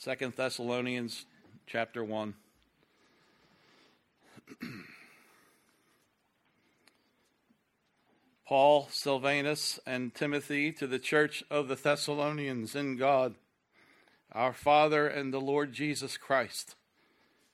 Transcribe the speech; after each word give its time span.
Second 0.00 0.32
Thessalonians 0.34 1.26
chapter 1.66 2.02
1. 2.02 2.32
Paul, 8.48 8.88
Silvanus, 8.90 9.78
and 9.86 10.14
Timothy 10.14 10.72
to 10.72 10.86
the 10.86 10.98
church 10.98 11.44
of 11.50 11.68
the 11.68 11.74
Thessalonians 11.74 12.74
in 12.74 12.96
God, 12.96 13.34
our 14.32 14.54
Father 14.54 15.06
and 15.06 15.34
the 15.34 15.38
Lord 15.38 15.74
Jesus 15.74 16.16
Christ. 16.16 16.76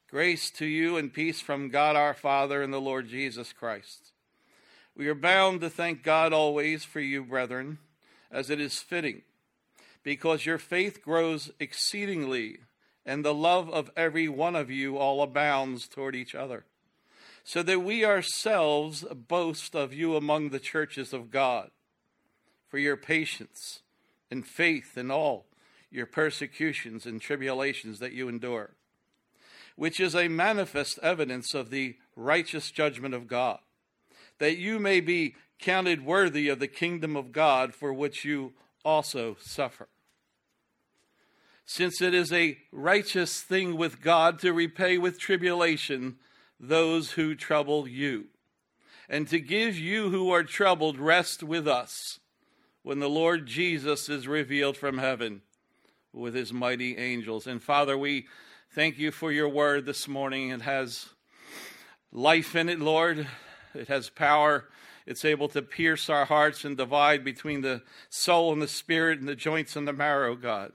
Grace 0.08 0.48
to 0.52 0.66
you 0.66 0.96
and 0.96 1.12
peace 1.12 1.40
from 1.40 1.68
God 1.68 1.96
our 1.96 2.14
Father 2.14 2.62
and 2.62 2.72
the 2.72 2.80
Lord 2.80 3.08
Jesus 3.08 3.52
Christ. 3.52 4.12
We 4.96 5.08
are 5.08 5.16
bound 5.16 5.62
to 5.62 5.68
thank 5.68 6.04
God 6.04 6.32
always 6.32 6.84
for 6.84 7.00
you, 7.00 7.24
brethren, 7.24 7.78
as 8.30 8.50
it 8.50 8.60
is 8.60 8.78
fitting, 8.78 9.22
because 10.06 10.46
your 10.46 10.56
faith 10.56 11.02
grows 11.02 11.50
exceedingly, 11.58 12.58
and 13.04 13.24
the 13.24 13.34
love 13.34 13.68
of 13.70 13.90
every 13.96 14.28
one 14.28 14.54
of 14.54 14.70
you 14.70 14.96
all 14.96 15.20
abounds 15.20 15.88
toward 15.88 16.14
each 16.14 16.32
other 16.32 16.64
so 17.42 17.60
that 17.60 17.80
we 17.80 18.04
ourselves 18.04 19.04
boast 19.26 19.74
of 19.74 19.92
you 19.92 20.14
among 20.14 20.50
the 20.50 20.60
churches 20.60 21.12
of 21.12 21.32
God 21.32 21.72
for 22.68 22.78
your 22.78 22.96
patience 22.96 23.80
and 24.30 24.46
faith 24.46 24.96
in 24.96 25.10
all 25.10 25.46
your 25.90 26.06
persecutions 26.06 27.04
and 27.04 27.20
tribulations 27.20 27.98
that 27.98 28.12
you 28.12 28.28
endure, 28.28 28.70
which 29.74 29.98
is 29.98 30.14
a 30.14 30.28
manifest 30.28 31.00
evidence 31.02 31.52
of 31.52 31.70
the 31.70 31.96
righteous 32.14 32.70
judgment 32.70 33.12
of 33.12 33.26
God, 33.26 33.58
that 34.38 34.56
you 34.56 34.78
may 34.78 35.00
be 35.00 35.34
counted 35.58 36.06
worthy 36.06 36.48
of 36.48 36.60
the 36.60 36.68
kingdom 36.68 37.16
of 37.16 37.32
God 37.32 37.74
for 37.74 37.92
which 37.92 38.24
you 38.24 38.52
also 38.84 39.36
suffer. 39.40 39.88
Since 41.66 42.00
it 42.00 42.14
is 42.14 42.32
a 42.32 42.58
righteous 42.70 43.42
thing 43.42 43.76
with 43.76 44.00
God 44.00 44.38
to 44.38 44.52
repay 44.52 44.98
with 44.98 45.18
tribulation 45.18 46.16
those 46.60 47.12
who 47.12 47.34
trouble 47.34 47.86
you, 47.86 48.26
and 49.08 49.28
to 49.28 49.40
give 49.40 49.76
you 49.76 50.10
who 50.10 50.30
are 50.30 50.44
troubled 50.44 50.98
rest 50.98 51.42
with 51.42 51.68
us 51.68 52.20
when 52.82 53.00
the 53.00 53.08
Lord 53.08 53.46
Jesus 53.46 54.08
is 54.08 54.28
revealed 54.28 54.76
from 54.76 54.98
heaven 54.98 55.42
with 56.12 56.34
his 56.34 56.52
mighty 56.52 56.96
angels. 56.96 57.46
And 57.46 57.62
Father, 57.62 57.98
we 57.98 58.26
thank 58.70 58.96
you 58.96 59.10
for 59.10 59.30
your 59.30 59.48
word 59.48 59.86
this 59.86 60.08
morning. 60.08 60.50
It 60.50 60.62
has 60.62 61.10
life 62.12 62.56
in 62.56 62.68
it, 62.68 62.80
Lord. 62.80 63.26
It 63.74 63.88
has 63.88 64.08
power. 64.08 64.68
It's 65.04 65.24
able 65.24 65.48
to 65.48 65.62
pierce 65.62 66.08
our 66.08 66.24
hearts 66.24 66.64
and 66.64 66.76
divide 66.76 67.24
between 67.24 67.60
the 67.60 67.82
soul 68.08 68.52
and 68.52 68.62
the 68.62 68.68
spirit 68.68 69.18
and 69.18 69.28
the 69.28 69.36
joints 69.36 69.76
and 69.76 69.86
the 69.86 69.92
marrow, 69.92 70.36
God. 70.36 70.72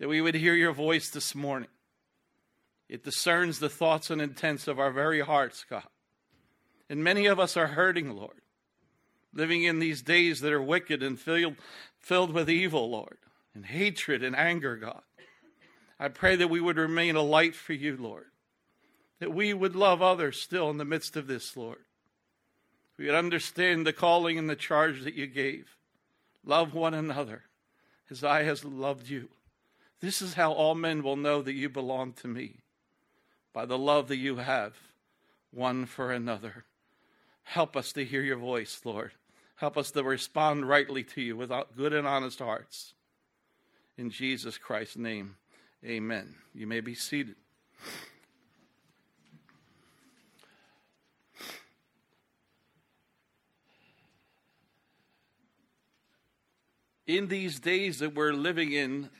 That 0.00 0.08
we 0.08 0.20
would 0.20 0.34
hear 0.34 0.54
your 0.54 0.72
voice 0.72 1.10
this 1.10 1.34
morning. 1.34 1.68
It 2.88 3.04
discerns 3.04 3.60
the 3.60 3.68
thoughts 3.68 4.10
and 4.10 4.20
intents 4.20 4.66
of 4.66 4.80
our 4.80 4.90
very 4.90 5.20
hearts, 5.20 5.64
God. 5.68 5.84
And 6.88 7.04
many 7.04 7.26
of 7.26 7.38
us 7.38 7.56
are 7.56 7.68
hurting, 7.68 8.16
Lord, 8.16 8.40
living 9.32 9.62
in 9.62 9.78
these 9.78 10.02
days 10.02 10.40
that 10.40 10.52
are 10.52 10.62
wicked 10.62 11.02
and 11.02 11.20
filled, 11.20 11.54
filled 11.98 12.32
with 12.32 12.50
evil, 12.50 12.90
Lord, 12.90 13.18
and 13.54 13.64
hatred 13.64 14.24
and 14.24 14.34
anger, 14.34 14.74
God. 14.74 15.02
I 16.00 16.08
pray 16.08 16.34
that 16.34 16.48
we 16.48 16.60
would 16.60 16.78
remain 16.78 17.14
a 17.14 17.22
light 17.22 17.54
for 17.54 17.74
you, 17.74 17.96
Lord, 17.96 18.26
that 19.20 19.34
we 19.34 19.52
would 19.52 19.76
love 19.76 20.00
others 20.00 20.40
still 20.40 20.70
in 20.70 20.78
the 20.78 20.84
midst 20.84 21.14
of 21.14 21.26
this, 21.26 21.56
Lord. 21.56 21.84
We 22.98 23.06
would 23.06 23.14
understand 23.14 23.86
the 23.86 23.92
calling 23.92 24.38
and 24.38 24.48
the 24.48 24.56
charge 24.56 25.04
that 25.04 25.14
you 25.14 25.26
gave. 25.26 25.76
Love 26.44 26.72
one 26.72 26.94
another 26.94 27.42
as 28.10 28.24
I 28.24 28.44
has 28.44 28.64
loved 28.64 29.08
you. 29.08 29.28
This 30.00 30.22
is 30.22 30.34
how 30.34 30.52
all 30.52 30.74
men 30.74 31.02
will 31.02 31.16
know 31.16 31.42
that 31.42 31.52
you 31.52 31.68
belong 31.68 32.14
to 32.14 32.28
me 32.28 32.56
by 33.52 33.66
the 33.66 33.78
love 33.78 34.08
that 34.08 34.16
you 34.16 34.36
have 34.36 34.74
one 35.50 35.84
for 35.84 36.10
another. 36.10 36.64
Help 37.42 37.76
us 37.76 37.92
to 37.92 38.04
hear 38.04 38.22
your 38.22 38.36
voice, 38.36 38.80
Lord. 38.84 39.12
Help 39.56 39.76
us 39.76 39.90
to 39.90 40.02
respond 40.02 40.66
rightly 40.66 41.04
to 41.04 41.20
you 41.20 41.36
with 41.36 41.52
good 41.76 41.92
and 41.92 42.06
honest 42.06 42.38
hearts. 42.38 42.94
In 43.98 44.08
Jesus 44.08 44.56
Christ's 44.56 44.96
name, 44.96 45.36
amen. 45.84 46.34
You 46.54 46.66
may 46.66 46.80
be 46.80 46.94
seated. 46.94 47.36
In 57.06 57.26
these 57.26 57.58
days 57.58 57.98
that 57.98 58.14
we're 58.14 58.32
living 58.32 58.72
in, 58.72 59.10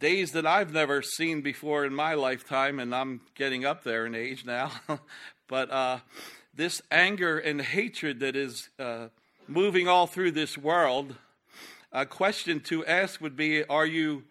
days 0.00 0.32
that 0.32 0.46
I've 0.46 0.72
never 0.72 1.02
seen 1.02 1.42
before 1.42 1.84
in 1.84 1.94
my 1.94 2.14
lifetime, 2.14 2.80
and 2.80 2.94
I'm 2.94 3.20
getting 3.34 3.64
up 3.66 3.84
there 3.84 4.06
in 4.06 4.14
age 4.14 4.44
now. 4.46 4.72
but 5.46 5.70
uh, 5.70 5.98
this 6.54 6.80
anger 6.90 7.38
and 7.38 7.60
hatred 7.60 8.20
that 8.20 8.34
is 8.34 8.70
uh, 8.78 9.08
moving 9.46 9.86
all 9.86 10.06
through 10.06 10.32
this 10.32 10.56
world, 10.56 11.14
a 11.92 12.06
question 12.06 12.60
to 12.60 12.84
ask 12.86 13.20
would 13.20 13.36
be 13.36 13.62
Are 13.64 13.86
you 13.86 14.24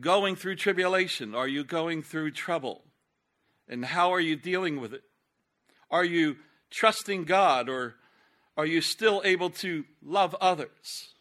going 0.00 0.36
through 0.36 0.56
tribulation? 0.56 1.34
Are 1.34 1.48
you 1.48 1.62
going 1.62 2.02
through 2.02 2.30
trouble? 2.30 2.82
And 3.68 3.84
how 3.84 4.12
are 4.12 4.20
you 4.20 4.36
dealing 4.36 4.80
with 4.80 4.94
it? 4.94 5.02
Are 5.90 6.04
you 6.04 6.36
trusting 6.70 7.24
God 7.24 7.68
or 7.68 7.96
are 8.56 8.66
you 8.66 8.80
still 8.80 9.20
able 9.24 9.50
to 9.50 9.84
love 10.02 10.34
others? 10.40 11.14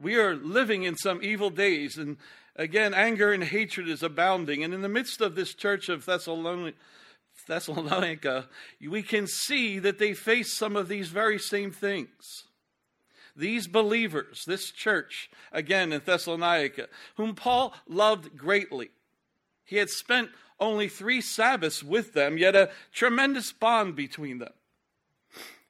We 0.00 0.16
are 0.16 0.34
living 0.34 0.84
in 0.84 0.96
some 0.96 1.20
evil 1.22 1.50
days, 1.50 1.98
and 1.98 2.16
again, 2.56 2.94
anger 2.94 3.32
and 3.32 3.44
hatred 3.44 3.88
is 3.88 4.02
abounding. 4.02 4.64
And 4.64 4.72
in 4.72 4.80
the 4.80 4.88
midst 4.88 5.20
of 5.20 5.34
this 5.34 5.54
church 5.54 5.88
of 5.88 6.06
Thessalonica, 6.06 6.76
Thessalonica, 7.46 8.48
we 8.80 9.02
can 9.02 9.26
see 9.26 9.78
that 9.78 9.98
they 9.98 10.14
face 10.14 10.52
some 10.52 10.76
of 10.76 10.88
these 10.88 11.08
very 11.08 11.38
same 11.38 11.70
things. 11.70 12.44
These 13.36 13.66
believers, 13.66 14.44
this 14.46 14.70
church, 14.70 15.30
again 15.52 15.92
in 15.92 16.02
Thessalonica, 16.04 16.88
whom 17.16 17.34
Paul 17.34 17.74
loved 17.86 18.36
greatly, 18.36 18.90
he 19.64 19.76
had 19.76 19.90
spent 19.90 20.30
only 20.58 20.88
three 20.88 21.20
Sabbaths 21.20 21.82
with 21.82 22.12
them, 22.12 22.36
yet 22.36 22.56
a 22.56 22.70
tremendous 22.92 23.52
bond 23.52 23.96
between 23.96 24.38
them. 24.38 24.52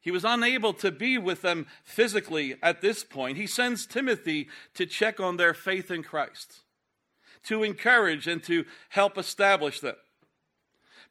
He 0.01 0.11
was 0.11 0.25
unable 0.25 0.73
to 0.75 0.91
be 0.91 1.19
with 1.19 1.43
them 1.43 1.67
physically 1.85 2.57
at 2.63 2.81
this 2.81 3.05
point. 3.05 3.37
He 3.37 3.47
sends 3.47 3.87
Timothy 3.87 4.49
to 4.75 4.87
check 4.87 5.21
on 5.21 5.37
their 5.37 5.53
faith 5.53 5.91
in 5.91 6.03
Christ, 6.03 6.61
to 7.45 7.63
encourage 7.63 8.27
and 8.27 8.43
to 8.45 8.65
help 8.89 9.19
establish 9.19 9.81
them. 9.81 9.97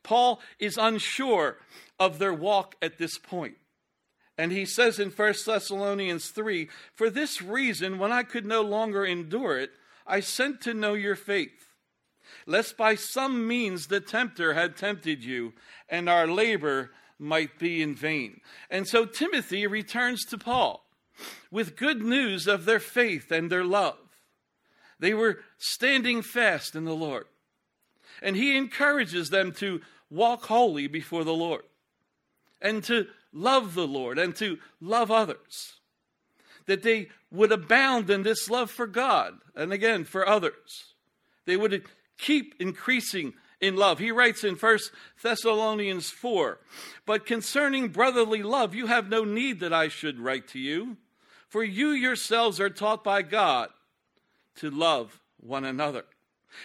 Paul 0.02 0.42
is 0.58 0.78
unsure 0.78 1.58
of 2.00 2.18
their 2.18 2.34
walk 2.34 2.76
at 2.82 2.98
this 2.98 3.18
point. 3.18 3.58
And 4.38 4.52
he 4.52 4.66
says 4.66 5.00
in 5.00 5.10
1 5.12 5.34
Thessalonians 5.46 6.30
3 6.30 6.70
For 6.96 7.10
this 7.10 7.42
reason, 7.42 8.00
when 8.00 8.12
I 8.12 8.24
could 8.24 8.46
no 8.46 8.62
longer 8.62 9.06
endure 9.06 9.60
it, 9.60 9.72
I 10.08 10.22
sent 10.22 10.62
to 10.62 10.74
know 10.74 10.94
your 10.94 11.18
faith, 11.18 11.76
lest 12.48 12.78
by 12.78 12.96
some 12.96 13.48
means 13.48 13.88
the 13.88 14.00
tempter 14.00 14.54
had 14.54 14.78
tempted 14.78 15.24
you, 15.24 15.54
and 15.90 16.10
our 16.10 16.26
labor 16.26 16.92
might 17.20 17.60
be 17.60 17.82
in 17.82 17.96
vain. 17.96 18.42
And 18.70 18.88
so 18.88 19.06
Timothy 19.06 19.68
returns 19.68 20.24
to 20.26 20.38
Paul 20.38 20.86
with 21.52 21.76
good 21.76 22.02
news 22.02 22.48
of 22.48 22.66
their 22.66 22.80
faith 22.80 23.32
and 23.32 23.52
their 23.52 23.66
love. 23.66 23.98
They 25.00 25.14
were 25.14 25.40
standing 25.58 26.22
fast 26.22 26.76
in 26.76 26.86
the 26.86 26.96
Lord. 26.96 27.26
And 28.22 28.36
he 28.36 28.58
encourages 28.58 29.30
them 29.30 29.52
to 29.54 29.82
walk 30.10 30.46
holy 30.46 30.88
before 30.88 31.24
the 31.24 31.34
Lord 31.34 31.64
and 32.62 32.84
to 32.86 33.08
love 33.32 33.76
the 33.76 33.88
Lord 33.88 34.18
and 34.18 34.36
to 34.38 34.58
love 34.82 35.12
others. 35.12 35.76
That 36.66 36.84
they 36.84 37.10
would 37.32 37.52
abound 37.52 38.10
in 38.10 38.24
this 38.24 38.50
love 38.50 38.70
for 38.72 38.88
God 38.88 39.36
and 39.56 39.72
again 39.72 40.04
for 40.04 40.28
others. 40.28 40.94
They 41.46 41.58
would 41.58 41.84
keep 42.18 42.56
increasing 42.60 43.34
in 43.62 43.76
love. 43.76 44.00
He 44.00 44.12
writes 44.12 44.44
in 44.44 44.56
1 44.56 44.78
Thessalonians 45.22 46.10
4 46.10 46.60
But 47.06 47.26
concerning 47.26 47.90
brotherly 47.90 48.44
love, 48.44 48.74
you 48.76 48.88
have 48.88 49.10
no 49.10 49.24
need 49.24 49.60
that 49.60 49.74
I 49.74 49.88
should 49.88 50.20
write 50.20 50.48
to 50.50 50.60
you, 50.60 50.98
for 51.48 51.64
you 51.64 51.90
yourselves 51.90 52.60
are 52.60 52.70
taught 52.70 53.04
by 53.04 53.22
God 53.22 53.70
to 54.58 54.70
love 54.70 55.20
one 55.40 55.66
another. 55.66 56.06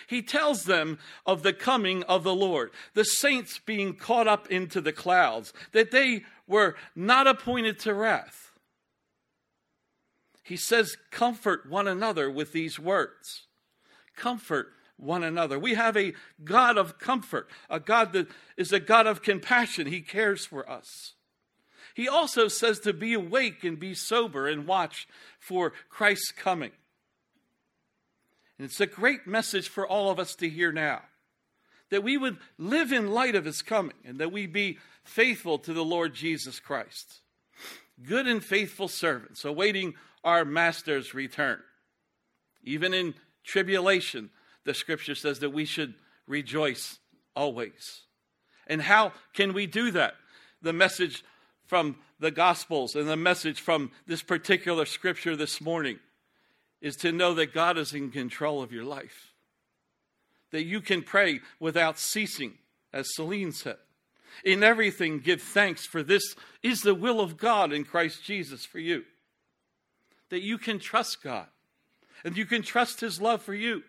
He 0.07 0.23
tells 0.23 0.65
them 0.65 0.99
of 1.27 1.43
the 1.43 1.53
coming 1.53 2.03
of 2.05 2.25
the 2.25 2.35
Lord, 2.35 2.71
the 2.95 3.05
saints 3.05 3.59
being 3.59 3.95
caught 3.95 4.27
up 4.27 4.51
into 4.51 4.81
the 4.81 4.93
clouds, 4.93 5.53
that 5.73 5.91
they 5.91 6.25
were 6.47 6.75
not 6.95 7.27
appointed 7.27 7.79
to 7.81 7.95
wrath. 7.95 8.53
He 10.43 10.57
says, 10.57 10.97
Comfort 11.11 11.69
one 11.69 11.89
another 11.89 12.31
with 12.31 12.53
these 12.53 12.79
words. 12.79 13.47
Comfort 14.17 14.73
one 14.97 15.23
another. 15.23 15.59
We 15.59 15.75
have 15.75 15.97
a 15.97 16.15
God 16.43 16.79
of 16.79 16.99
comfort, 16.99 17.49
a 17.69 17.81
God 17.81 18.13
that 18.13 18.29
is 18.57 18.73
a 18.73 18.81
God 18.81 19.07
of 19.07 19.23
compassion. 19.23 19.87
He 19.87 20.01
cares 20.01 20.45
for 20.45 20.69
us. 20.69 21.15
He 21.95 22.09
also 22.09 22.49
says 22.49 22.81
to 22.81 22.93
be 22.93 23.15
awake 23.15 23.63
and 23.63 23.79
be 23.79 23.95
sober 23.95 24.49
and 24.49 24.67
watch 24.67 25.07
for 25.39 25.73
Christ's 25.89 26.33
coming. 26.33 26.73
And 28.59 28.65
it's 28.67 28.81
a 28.81 28.87
great 28.87 29.27
message 29.27 29.69
for 29.69 29.87
all 29.87 30.11
of 30.11 30.19
us 30.19 30.35
to 30.37 30.49
hear 30.49 30.73
now 30.73 31.03
that 31.91 32.03
we 32.03 32.17
would 32.17 32.39
live 32.59 32.93
in 32.93 33.13
light 33.13 33.35
of 33.37 33.45
his 33.45 33.63
coming 33.63 33.97
and 34.05 34.19
that 34.19 34.33
we 34.33 34.47
be 34.47 34.79
faithful 35.05 35.59
to 35.59 35.73
the 35.73 35.85
Lord 35.85 36.15
Jesus 36.15 36.59
Christ. 36.59 37.21
Good 38.03 38.27
and 38.27 38.43
faithful 38.43 38.89
servants 38.89 39.45
awaiting 39.45 39.95
our 40.25 40.45
master's 40.45 41.15
return. 41.15 41.61
Even 42.65 42.95
in 42.95 43.15
tribulation, 43.45 44.31
the 44.65 44.75
scripture 44.75 45.15
says 45.15 45.41
that 45.41 45.51
we 45.51 45.65
should 45.65 45.95
rejoice 46.27 46.99
always. 47.37 48.03
And 48.67 48.81
how 48.83 49.13
can 49.35 49.53
we 49.53 49.67
do 49.67 49.91
that? 49.93 50.15
The 50.63 50.73
message 50.73 51.23
from 51.67 51.97
the 52.19 52.31
Gospels 52.31 52.95
and 52.95 53.09
the 53.09 53.17
message 53.17 53.61
from 53.61 53.91
this 54.07 54.23
particular 54.23 54.87
scripture 54.87 55.37
this 55.37 55.61
morning 55.61 55.99
is 56.81 56.97
to 56.97 57.13
know 57.13 57.35
that 57.35 57.55
God 57.55 57.79
is 57.79 57.93
in 57.93 58.11
control 58.11 58.63
of 58.63 58.73
your 58.73 58.85
life. 58.85 59.33
That 60.51 60.65
you 60.65 60.81
can 60.81 61.03
pray 61.03 61.41
without 61.59 61.99
ceasing, 61.99 62.55
as 62.93 63.15
Celine 63.15 63.53
said. 63.53 63.77
In 64.45 64.63
everything, 64.63 65.21
give 65.21 65.43
thanks, 65.43 65.87
for 65.87 66.03
this 66.03 66.35
is 66.63 66.81
the 66.81 66.95
will 66.95 67.21
of 67.21 67.37
God 67.37 67.73
in 67.73 67.85
Christ 67.85 68.25
Jesus 68.25 68.65
for 68.65 68.79
you. 68.79 69.05
That 70.31 70.43
you 70.43 70.59
can 70.59 70.79
trust 70.79 71.23
God 71.23 71.47
and 72.25 72.37
you 72.37 72.47
can 72.47 72.63
trust 72.63 73.01
His 73.01 73.21
love 73.21 73.43
for 73.43 73.55
you 73.55 73.83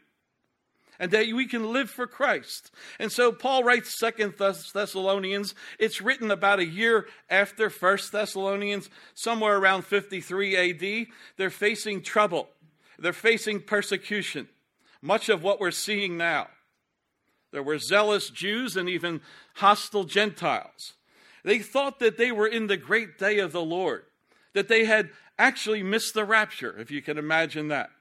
and 0.99 1.11
that 1.11 1.27
we 1.33 1.47
can 1.47 1.71
live 1.71 1.89
for 1.89 2.07
Christ. 2.07 2.71
And 2.99 3.11
so 3.11 3.31
Paul 3.31 3.63
writes 3.63 3.99
Second 3.99 4.35
Thessalonians. 4.37 5.55
It's 5.79 6.01
written 6.01 6.31
about 6.31 6.59
a 6.59 6.65
year 6.65 7.07
after 7.29 7.69
First 7.69 8.11
Thessalonians, 8.11 8.89
somewhere 9.13 9.57
around 9.57 9.83
53 9.85 10.55
AD. 10.55 11.07
They're 11.37 11.49
facing 11.49 12.01
trouble. 12.01 12.49
They're 12.97 13.13
facing 13.13 13.61
persecution. 13.61 14.47
Much 15.01 15.29
of 15.29 15.43
what 15.43 15.59
we're 15.59 15.71
seeing 15.71 16.17
now. 16.17 16.47
There 17.51 17.63
were 17.63 17.79
zealous 17.79 18.29
Jews 18.29 18.75
and 18.75 18.89
even 18.89 19.21
hostile 19.55 20.03
Gentiles. 20.03 20.93
They 21.43 21.59
thought 21.59 21.99
that 21.99 22.17
they 22.17 22.31
were 22.31 22.47
in 22.47 22.67
the 22.67 22.75
great 22.75 23.17
day 23.17 23.39
of 23.39 23.51
the 23.51 23.61
Lord, 23.61 24.03
that 24.53 24.67
they 24.67 24.85
had 24.85 25.09
actually 25.37 25.83
missed 25.83 26.13
the 26.13 26.25
rapture, 26.25 26.75
if 26.79 26.89
you 26.89 27.01
can 27.01 27.17
imagine 27.17 27.67
that. 27.67 27.91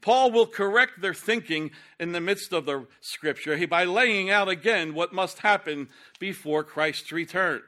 Paul 0.00 0.30
will 0.30 0.46
correct 0.46 1.00
their 1.00 1.14
thinking 1.14 1.70
in 1.98 2.12
the 2.12 2.20
midst 2.20 2.52
of 2.52 2.66
the 2.66 2.86
scripture 3.00 3.66
by 3.66 3.84
laying 3.84 4.30
out 4.30 4.48
again 4.48 4.94
what 4.94 5.12
must 5.12 5.40
happen 5.40 5.88
before 6.18 6.64
Christ's 6.64 7.12
return. 7.12 7.62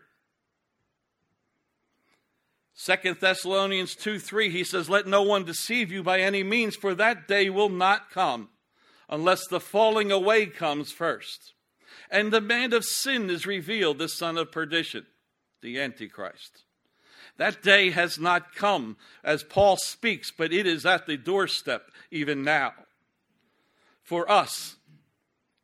2 2.83 3.15
Thessalonians 3.15 3.95
2 3.95 4.19
3, 4.19 4.51
he 4.51 4.65
says, 4.65 4.89
Let 4.89 5.07
no 5.07 5.23
one 5.23 5.45
deceive 5.45 5.93
you 5.93 6.03
by 6.03 6.21
any 6.21 6.43
means, 6.43 6.77
for 6.77 6.95
that 6.95 7.29
day 7.29 7.51
will 7.51 7.69
not 7.69 8.11
come 8.11 8.49
unless 9.09 9.47
the 9.47 9.61
falling 9.61 10.11
away 10.11 10.47
comes 10.47 10.93
first. 10.93 11.53
And 12.11 12.33
the 12.33 12.41
man 12.41 12.73
of 12.73 12.85
sin 12.85 13.29
is 13.29 13.47
revealed, 13.47 13.99
the 13.99 14.09
son 14.09 14.39
of 14.39 14.51
perdition, 14.51 15.07
the 15.61 15.79
Antichrist. 15.79 16.65
That 17.41 17.63
day 17.63 17.89
has 17.93 18.19
not 18.19 18.55
come 18.55 18.99
as 19.25 19.43
Paul 19.43 19.79
speaks, 19.79 20.31
but 20.31 20.53
it 20.53 20.67
is 20.67 20.85
at 20.85 21.07
the 21.07 21.17
doorstep 21.17 21.91
even 22.11 22.45
now. 22.45 22.75
For 24.03 24.31
us, 24.31 24.77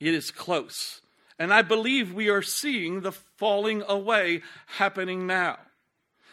it 0.01 0.15
is 0.15 0.31
close. 0.31 1.03
And 1.39 1.53
I 1.53 1.61
believe 1.61 2.15
we 2.15 2.31
are 2.31 2.41
seeing 2.41 3.03
the 3.03 3.13
falling 3.13 3.83
away 3.87 4.41
happening 4.79 5.27
now. 5.27 5.59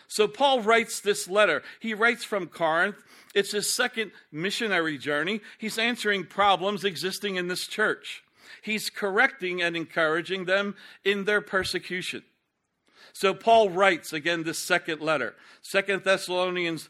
So 0.07 0.29
Paul 0.29 0.61
writes 0.61 1.01
this 1.01 1.27
letter. 1.27 1.61
He 1.81 1.93
writes 1.93 2.23
from 2.23 2.47
Corinth. 2.47 3.03
It's 3.35 3.51
his 3.51 3.69
second 3.69 4.11
missionary 4.31 4.97
journey. 4.97 5.41
He's 5.57 5.77
answering 5.77 6.25
problems 6.25 6.85
existing 6.85 7.35
in 7.35 7.49
this 7.49 7.67
church. 7.67 8.23
He's 8.61 8.89
correcting 8.89 9.61
and 9.61 9.75
encouraging 9.75 10.45
them 10.45 10.75
in 11.03 11.25
their 11.25 11.41
persecution. 11.41 12.23
So 13.13 13.33
Paul 13.33 13.69
writes 13.69 14.11
again 14.11 14.43
this 14.43 14.59
second 14.59 15.01
letter, 15.01 15.35
Second 15.61 16.03
Thessalonians 16.03 16.89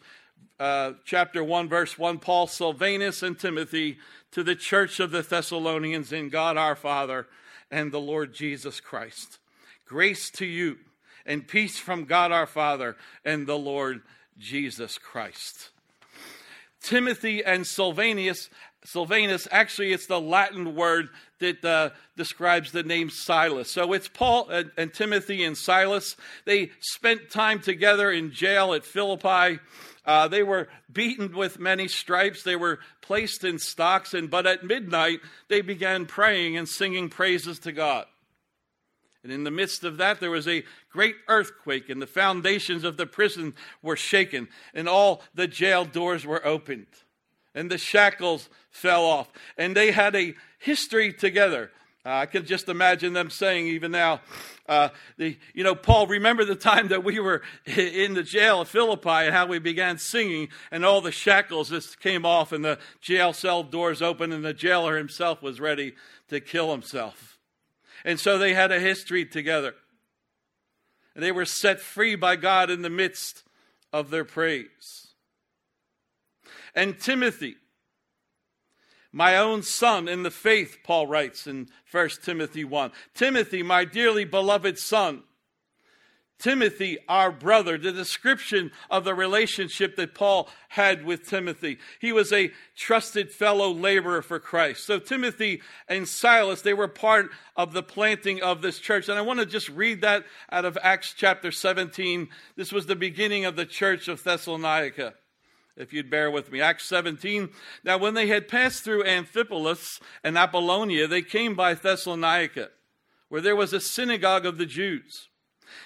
uh, 0.60 0.94
chapter 1.04 1.44
1, 1.44 1.68
verse 1.68 1.98
1, 1.98 2.20
Paul, 2.20 2.48
Silvanus, 2.48 3.22
and 3.22 3.38
Timothy 3.38 3.98
to 4.32 4.44
the 4.44 4.56
church 4.56 5.00
of 5.00 5.12
the 5.12 5.22
Thessalonians 5.22 6.14
in 6.14 6.30
God 6.30 6.58
our 6.58 6.76
Father 6.76 7.28
and 7.70 7.92
the 7.92 8.00
Lord 8.00 8.34
Jesus 8.34 8.80
Christ. 8.80 9.40
Grace 9.86 10.30
to 10.32 10.46
you 10.46 10.78
and 11.26 11.48
peace 11.48 11.78
from 11.78 12.06
God 12.06 12.32
our 12.32 12.48
Father 12.48 12.96
and 13.26 13.46
the 13.46 13.58
Lord 13.58 14.02
Jesus 14.38 14.98
Christ. 14.98 15.70
Timothy 16.82 17.44
and 17.44 17.66
Silvanus 17.66 18.50
Silvanus, 18.86 19.48
actually, 19.52 19.94
it's 19.94 20.08
the 20.08 20.20
Latin 20.20 20.76
word 20.76 21.10
that 21.40 21.64
uh, 21.64 21.90
describes 22.18 22.72
the 22.72 22.84
name 22.84 23.10
Silas. 23.10 23.70
So 23.72 23.94
it's 23.94 24.08
Paul 24.08 24.50
and, 24.50 24.72
and, 24.78 24.94
Timothy 24.94 25.44
and 25.44 25.58
Silas. 25.58 26.18
They 26.46 26.72
spent 26.80 27.30
time 27.30 27.60
together 27.60 28.12
in 28.12 28.32
jail 28.32 28.74
at 28.74 28.84
Philippi. 28.84 29.60
Uh, 30.06 30.28
they 30.28 30.44
were 30.44 30.68
beaten 30.92 31.34
with 31.36 31.60
many 31.60 31.88
stripes. 31.88 32.44
They 32.44 32.58
were 32.58 32.80
placed 33.02 33.44
in 33.44 33.58
stocks. 33.58 34.14
And 34.14 34.30
but 34.30 34.46
at 34.46 34.66
midnight, 34.66 35.20
they 35.48 35.62
began 35.62 36.06
praying 36.06 36.58
and 36.58 36.68
singing 36.68 37.10
praises 37.10 37.60
to 37.60 37.72
God. 37.72 38.06
And 39.24 39.32
in 39.32 39.46
the 39.46 39.52
midst 39.52 39.86
of 39.86 39.98
that, 39.98 40.20
there 40.20 40.32
was 40.32 40.50
a 40.50 40.66
great 40.92 41.16
earthquake, 41.30 41.90
and 41.90 42.02
the 42.02 42.08
foundations 42.08 42.84
of 42.84 42.98
the 42.98 43.06
prison 43.06 43.54
were 43.82 43.96
shaken, 43.96 44.50
and 44.74 44.90
all 44.90 45.22
the 45.34 45.48
jail 45.48 45.86
doors 45.86 46.26
were 46.26 46.46
opened 46.46 46.88
and 47.56 47.70
the 47.70 47.78
shackles 47.78 48.50
fell 48.72 49.06
off. 49.06 49.32
And 49.58 49.76
they 49.76 49.92
had 49.92 50.16
a 50.16 50.34
history 50.60 51.14
together. 51.14 51.72
Uh, 52.06 52.10
I 52.10 52.26
can 52.26 52.46
just 52.46 52.68
imagine 52.68 53.14
them 53.14 53.30
saying, 53.30 53.68
even 53.68 53.92
now, 53.92 54.20
uh, 54.68 54.90
the, 55.18 55.38
you 55.54 55.64
know, 55.64 55.76
Paul, 55.76 56.08
remember 56.08 56.44
the 56.44 56.56
time 56.56 56.90
that 56.90 57.04
we 57.04 57.20
were 57.20 57.42
in 57.66 58.14
the 58.14 58.24
jail 58.24 58.62
at 58.62 58.68
Philippi 58.68 59.10
and 59.10 59.34
how 59.34 59.46
we 59.46 59.60
began 59.60 59.98
singing, 59.98 60.50
and 60.72 60.84
all 60.84 61.00
the 61.00 61.12
shackles 61.12 61.70
just 61.70 62.00
came 62.02 62.26
off, 62.26 62.52
and 62.52 62.64
the 62.64 62.78
jail 63.00 63.32
cell 63.32 63.64
doors 63.64 64.02
opened, 64.02 64.34
and 64.34 64.44
the 64.44 64.54
jailer 64.54 64.98
himself 64.98 65.42
was 65.42 65.62
ready 65.62 65.94
to 66.30 66.42
kill 66.42 66.72
himself. 66.72 67.38
And 68.04 68.20
so 68.20 68.38
they 68.38 68.54
had 68.54 68.72
a 68.72 68.80
history 68.80 69.26
together. 69.26 69.76
And 71.16 71.24
they 71.24 71.32
were 71.32 71.46
set 71.46 71.80
free 71.80 72.16
by 72.16 72.36
God 72.36 72.70
in 72.70 72.82
the 72.82 72.90
midst 72.90 73.44
of 73.94 74.10
their 74.10 74.26
praise 74.26 75.03
and 76.76 77.00
Timothy, 77.00 77.56
my 79.12 79.38
own 79.38 79.62
son 79.62 80.08
in 80.08 80.24
the 80.24 80.32
faith, 80.32 80.80
Paul 80.84 81.06
writes 81.06 81.46
in 81.46 81.70
1 81.92 82.10
Timothy 82.24 82.64
1. 82.64 82.92
Timothy, 83.14 83.62
my 83.62 83.86
dearly 83.86 84.26
beloved 84.26 84.80
son. 84.80 85.22
Timothy, 86.40 86.98
our 87.08 87.32
brother, 87.32 87.78
the 87.78 87.92
description 87.92 88.72
of 88.90 89.06
the 89.06 89.14
relationship 89.14 89.96
that 89.96 90.16
Paul 90.16 90.50
had 90.68 91.06
with 91.06 91.30
Timothy. 91.30 91.78
He 92.02 92.12
was 92.12 92.34
a 92.34 92.52
trusted 92.76 93.32
fellow 93.32 93.72
laborer 93.72 94.24
for 94.24 94.40
Christ. 94.40 94.84
So, 94.84 95.00
Timothy 95.00 95.62
and 95.88 96.08
Silas, 96.08 96.62
they 96.62 96.74
were 96.74 96.90
part 96.90 97.30
of 97.56 97.72
the 97.72 97.84
planting 97.84 98.42
of 98.42 98.62
this 98.62 98.80
church. 98.80 99.08
And 99.08 99.18
I 99.18 99.22
want 99.22 99.40
to 99.40 99.46
just 99.46 99.70
read 99.70 100.02
that 100.02 100.26
out 100.52 100.66
of 100.66 100.78
Acts 100.82 101.14
chapter 101.16 101.52
17. 101.52 102.28
This 102.58 102.74
was 102.74 102.88
the 102.88 102.96
beginning 102.96 103.46
of 103.46 103.56
the 103.56 103.66
church 103.66 104.08
of 104.08 104.24
Thessalonica 104.24 105.14
if 105.76 105.94
you'd 105.94 106.10
bear 106.10 106.30
with 106.30 106.52
me. 106.52 106.62
Acts 106.62 106.86
17. 106.86 107.50
Now, 107.84 107.98
when 107.98 108.14
they 108.14 108.28
had 108.28 108.48
passed 108.48 108.84
through 108.84 109.04
Amphipolis 109.04 110.00
and 110.24 110.38
Apollonia, 110.38 111.08
they 111.08 111.22
came 111.22 111.56
by 111.56 111.74
Thessalonica, 111.74 112.70
where 113.30 113.42
there 113.42 113.56
was 113.56 113.74
a 113.74 113.80
synagogue 113.80 114.46
of 114.46 114.58
the 114.58 114.66
Jews. 114.66 115.30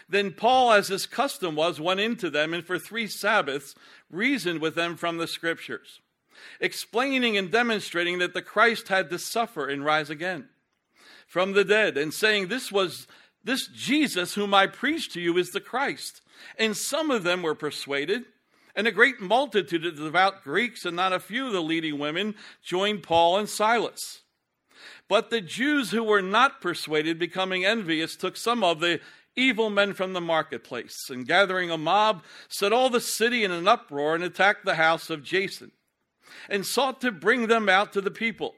Then 0.09 0.31
Paul, 0.31 0.73
as 0.73 0.89
his 0.89 1.05
custom 1.05 1.55
was, 1.55 1.79
went 1.79 1.99
into 1.99 2.29
them 2.29 2.53
and 2.53 2.65
for 2.65 2.77
three 2.77 3.07
Sabbaths 3.07 3.75
reasoned 4.11 4.59
with 4.59 4.75
them 4.75 4.97
from 4.97 5.17
the 5.17 5.27
Scriptures, 5.27 6.01
explaining 6.59 7.37
and 7.37 7.51
demonstrating 7.51 8.19
that 8.19 8.33
the 8.33 8.41
Christ 8.41 8.89
had 8.89 9.09
to 9.09 9.19
suffer 9.19 9.67
and 9.67 9.85
rise 9.85 10.09
again 10.09 10.49
from 11.25 11.53
the 11.53 11.65
dead, 11.65 11.97
and 11.97 12.13
saying, 12.13 12.47
This 12.47 12.71
was 12.71 13.05
this 13.43 13.67
Jesus 13.67 14.33
whom 14.35 14.53
I 14.53 14.67
preach 14.67 15.13
to 15.13 15.21
you 15.21 15.37
is 15.37 15.51
the 15.51 15.61
Christ. 15.61 16.21
And 16.57 16.75
some 16.75 17.11
of 17.11 17.23
them 17.23 17.41
were 17.41 17.55
persuaded 17.55 18.25
and 18.77 18.85
a 18.85 18.91
great 18.91 19.19
multitude 19.19 19.85
of 19.87 19.97
devout 19.97 20.43
Greeks 20.43 20.85
and 20.85 20.95
not 20.95 21.11
a 21.11 21.19
few 21.19 21.47
of 21.47 21.53
the 21.53 21.61
leading 21.61 21.97
women 21.97 22.35
joined 22.63 23.01
Paul 23.01 23.37
and 23.37 23.49
Silas. 23.49 24.21
But 25.09 25.31
the 25.31 25.41
Jews 25.41 25.89
who 25.89 26.03
were 26.03 26.21
not 26.21 26.61
persuaded, 26.61 27.17
becoming 27.17 27.65
envious, 27.65 28.15
took 28.15 28.37
some 28.37 28.63
of 28.63 28.79
the 28.79 28.99
evil 29.35 29.71
men 29.71 29.93
from 29.93 30.13
the 30.13 30.21
marketplace, 30.21 31.09
and 31.09 31.27
gathering 31.27 31.71
a 31.71 31.77
mob, 31.77 32.23
set 32.49 32.71
all 32.71 32.89
the 32.89 33.01
city 33.01 33.43
in 33.43 33.51
an 33.51 33.67
uproar 33.67 34.13
and 34.13 34.23
attacked 34.23 34.63
the 34.63 34.75
house 34.75 35.09
of 35.09 35.23
Jason, 35.23 35.71
and 36.47 36.65
sought 36.65 37.01
to 37.01 37.11
bring 37.11 37.47
them 37.47 37.67
out 37.67 37.91
to 37.93 38.01
the 38.01 38.11
people. 38.11 38.55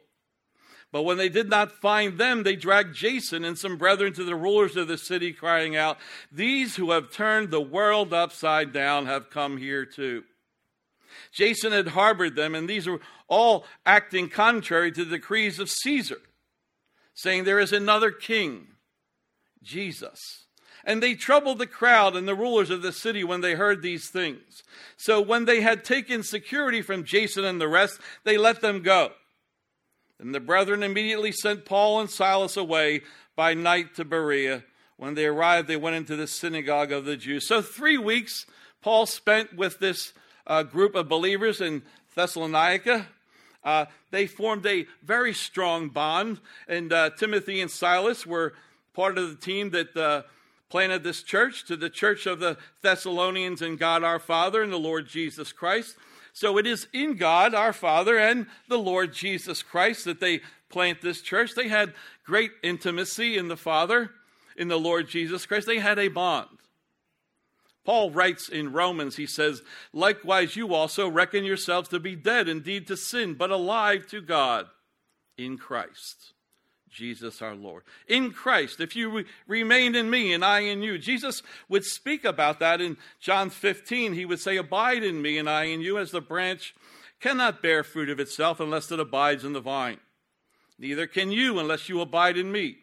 But 0.91 1.03
when 1.03 1.17
they 1.17 1.29
did 1.29 1.49
not 1.49 1.71
find 1.71 2.17
them, 2.17 2.43
they 2.43 2.55
dragged 2.55 2.95
Jason 2.95 3.45
and 3.45 3.57
some 3.57 3.77
brethren 3.77 4.11
to 4.13 4.23
the 4.23 4.35
rulers 4.35 4.75
of 4.75 4.87
the 4.87 4.97
city, 4.97 5.31
crying 5.31 5.75
out, 5.75 5.97
These 6.31 6.75
who 6.77 6.91
have 6.91 7.11
turned 7.11 7.51
the 7.51 7.61
world 7.61 8.13
upside 8.13 8.73
down 8.73 9.05
have 9.05 9.29
come 9.29 9.57
here 9.57 9.85
too. 9.85 10.23
Jason 11.31 11.71
had 11.71 11.89
harbored 11.89 12.35
them, 12.35 12.55
and 12.55 12.67
these 12.67 12.87
were 12.87 13.01
all 13.27 13.65
acting 13.85 14.29
contrary 14.29 14.91
to 14.91 15.05
the 15.05 15.17
decrees 15.17 15.59
of 15.59 15.69
Caesar, 15.69 16.21
saying 17.13 17.43
there 17.43 17.59
is 17.59 17.73
another 17.73 18.11
king, 18.11 18.67
Jesus. 19.61 20.45
And 20.83 21.03
they 21.03 21.13
troubled 21.13 21.59
the 21.59 21.67
crowd 21.67 22.15
and 22.15 22.27
the 22.27 22.33
rulers 22.33 22.69
of 22.69 22.81
the 22.81 22.93
city 22.93 23.23
when 23.23 23.41
they 23.41 23.53
heard 23.53 23.81
these 23.81 24.09
things. 24.09 24.63
So 24.97 25.21
when 25.21 25.45
they 25.45 25.61
had 25.61 25.83
taken 25.83 26.23
security 26.23 26.81
from 26.81 27.03
Jason 27.03 27.45
and 27.45 27.59
the 27.59 27.67
rest, 27.67 27.99
they 28.23 28.37
let 28.37 28.61
them 28.61 28.81
go. 28.81 29.11
And 30.19 30.35
the 30.35 30.39
brethren 30.39 30.83
immediately 30.83 31.31
sent 31.31 31.65
Paul 31.65 32.01
and 32.01 32.09
Silas 32.09 32.57
away 32.57 33.01
by 33.35 33.53
night 33.53 33.95
to 33.95 34.05
Berea. 34.05 34.63
When 34.97 35.13
they 35.13 35.25
arrived, 35.25 35.67
they 35.69 35.77
went 35.77 35.95
into 35.95 36.17
the 36.17 36.27
synagogue 36.27 36.91
of 36.91 37.05
the 37.05 37.15
Jews. 37.15 37.47
So, 37.47 37.61
three 37.61 37.97
weeks 37.97 38.45
Paul 38.81 39.05
spent 39.05 39.55
with 39.55 39.79
this 39.79 40.13
uh, 40.47 40.63
group 40.63 40.95
of 40.95 41.07
believers 41.07 41.61
in 41.61 41.83
Thessalonica. 42.15 43.07
Uh, 43.63 43.85
they 44.11 44.25
formed 44.25 44.65
a 44.65 44.87
very 45.03 45.33
strong 45.33 45.89
bond, 45.89 46.39
and 46.67 46.91
uh, 46.91 47.09
Timothy 47.11 47.61
and 47.61 47.69
Silas 47.69 48.25
were 48.25 48.53
part 48.93 49.17
of 49.17 49.29
the 49.29 49.35
team 49.35 49.69
that 49.71 49.95
uh, 49.95 50.23
planted 50.69 51.03
this 51.03 51.23
church 51.23 51.65
to 51.65 51.75
the 51.75 51.89
church 51.89 52.25
of 52.25 52.39
the 52.39 52.57
Thessalonians 52.81 53.61
and 53.61 53.77
God 53.77 54.03
our 54.03 54.19
Father 54.19 54.61
and 54.61 54.71
the 54.71 54.77
Lord 54.77 55.07
Jesus 55.07 55.51
Christ. 55.51 55.97
So 56.39 56.57
it 56.57 56.65
is 56.65 56.87
in 56.93 57.17
God 57.17 57.53
our 57.53 57.73
Father 57.73 58.17
and 58.17 58.47
the 58.69 58.77
Lord 58.77 59.11
Jesus 59.11 59.61
Christ 59.61 60.05
that 60.05 60.21
they 60.21 60.39
plant 60.69 61.01
this 61.01 61.19
church. 61.21 61.53
They 61.53 61.67
had 61.67 61.93
great 62.23 62.51
intimacy 62.63 63.37
in 63.37 63.49
the 63.49 63.57
Father, 63.57 64.11
in 64.55 64.69
the 64.69 64.79
Lord 64.79 65.09
Jesus 65.09 65.45
Christ. 65.45 65.67
They 65.67 65.79
had 65.79 65.99
a 65.99 66.07
bond. 66.07 66.47
Paul 67.83 68.11
writes 68.11 68.47
in 68.47 68.71
Romans, 68.71 69.17
he 69.17 69.25
says, 69.25 69.61
Likewise, 69.91 70.55
you 70.55 70.73
also 70.73 71.09
reckon 71.09 71.43
yourselves 71.43 71.89
to 71.89 71.99
be 71.99 72.15
dead 72.15 72.47
indeed 72.47 72.87
to 72.87 72.95
sin, 72.95 73.33
but 73.33 73.51
alive 73.51 74.07
to 74.07 74.21
God 74.21 74.67
in 75.37 75.57
Christ. 75.57 76.31
Jesus 76.89 77.41
our 77.41 77.55
Lord. 77.55 77.83
In 78.07 78.31
Christ, 78.31 78.79
if 78.79 78.95
you 78.95 79.09
re- 79.09 79.25
remain 79.47 79.95
in 79.95 80.09
me 80.09 80.33
and 80.33 80.43
I 80.43 80.61
in 80.61 80.81
you. 80.81 80.97
Jesus 80.97 81.43
would 81.67 81.85
speak 81.85 82.25
about 82.25 82.59
that 82.59 82.81
in 82.81 82.97
John 83.19 83.49
15. 83.49 84.13
He 84.13 84.25
would 84.25 84.39
say, 84.39 84.57
Abide 84.57 85.03
in 85.03 85.21
me 85.21 85.37
and 85.37 85.49
I 85.49 85.65
in 85.65 85.81
you, 85.81 85.97
as 85.97 86.11
the 86.11 86.21
branch 86.21 86.75
cannot 87.19 87.61
bear 87.61 87.83
fruit 87.83 88.09
of 88.09 88.19
itself 88.19 88.59
unless 88.59 88.91
it 88.91 88.99
abides 88.99 89.43
in 89.43 89.53
the 89.53 89.59
vine. 89.59 89.99
Neither 90.77 91.07
can 91.07 91.31
you 91.31 91.59
unless 91.59 91.89
you 91.89 91.99
abide 92.01 92.37
in 92.37 92.51
me. 92.51 92.77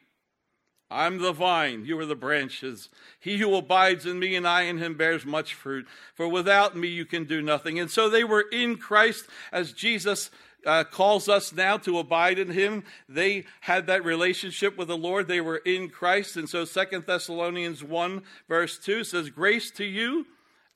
I'm 0.88 1.18
the 1.18 1.32
vine, 1.32 1.84
you 1.84 1.98
are 1.98 2.06
the 2.06 2.14
branches. 2.14 2.88
He 3.18 3.38
who 3.38 3.56
abides 3.56 4.06
in 4.06 4.20
me 4.20 4.36
and 4.36 4.46
I 4.46 4.62
in 4.62 4.78
him 4.78 4.94
bears 4.94 5.26
much 5.26 5.54
fruit, 5.54 5.86
for 6.14 6.28
without 6.28 6.76
me 6.76 6.86
you 6.86 7.04
can 7.04 7.25
do 7.25 7.42
nothing. 7.42 7.80
And 7.80 7.90
so 7.90 8.08
they 8.08 8.22
were 8.22 8.44
in 8.52 8.76
Christ 8.76 9.26
as 9.50 9.72
Jesus 9.72 10.30
uh, 10.66 10.85
calls 10.85 11.28
us 11.28 11.52
now 11.52 11.78
to 11.78 11.99
abide 11.99 12.38
in 12.38 12.50
him. 12.50 12.85
They 13.08 13.44
had 13.61 13.87
that 13.87 14.04
relationship 14.04 14.76
with 14.76 14.88
the 14.88 14.96
Lord. 14.96 15.28
They 15.28 15.40
were 15.40 15.58
in 15.58 15.88
Christ. 15.88 16.37
And 16.37 16.49
so 16.49 16.64
Second 16.64 17.06
Thessalonians 17.06 17.82
1, 17.82 18.23
verse 18.49 18.78
2 18.78 19.04
says, 19.04 19.30
Grace 19.30 19.70
to 19.73 19.85
you 19.85 20.26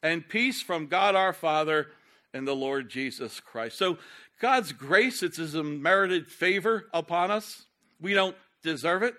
and 0.03 0.27
peace 0.29 0.63
from 0.63 0.87
God 0.87 1.15
our 1.15 1.33
Father 1.33 1.89
and 2.33 2.47
the 2.47 2.55
Lord 2.55 2.89
Jesus 2.89 3.41
Christ. 3.41 3.77
So 3.77 3.99
God's 4.41 4.73
grace, 4.73 5.23
it's 5.23 5.37
his 5.37 5.55
unmerited 5.55 6.29
favor 6.29 6.87
upon 6.95 7.31
us. 7.31 7.67
We 8.01 8.15
don't 8.15 8.37
deserve 8.63 9.03
it. 9.03 9.15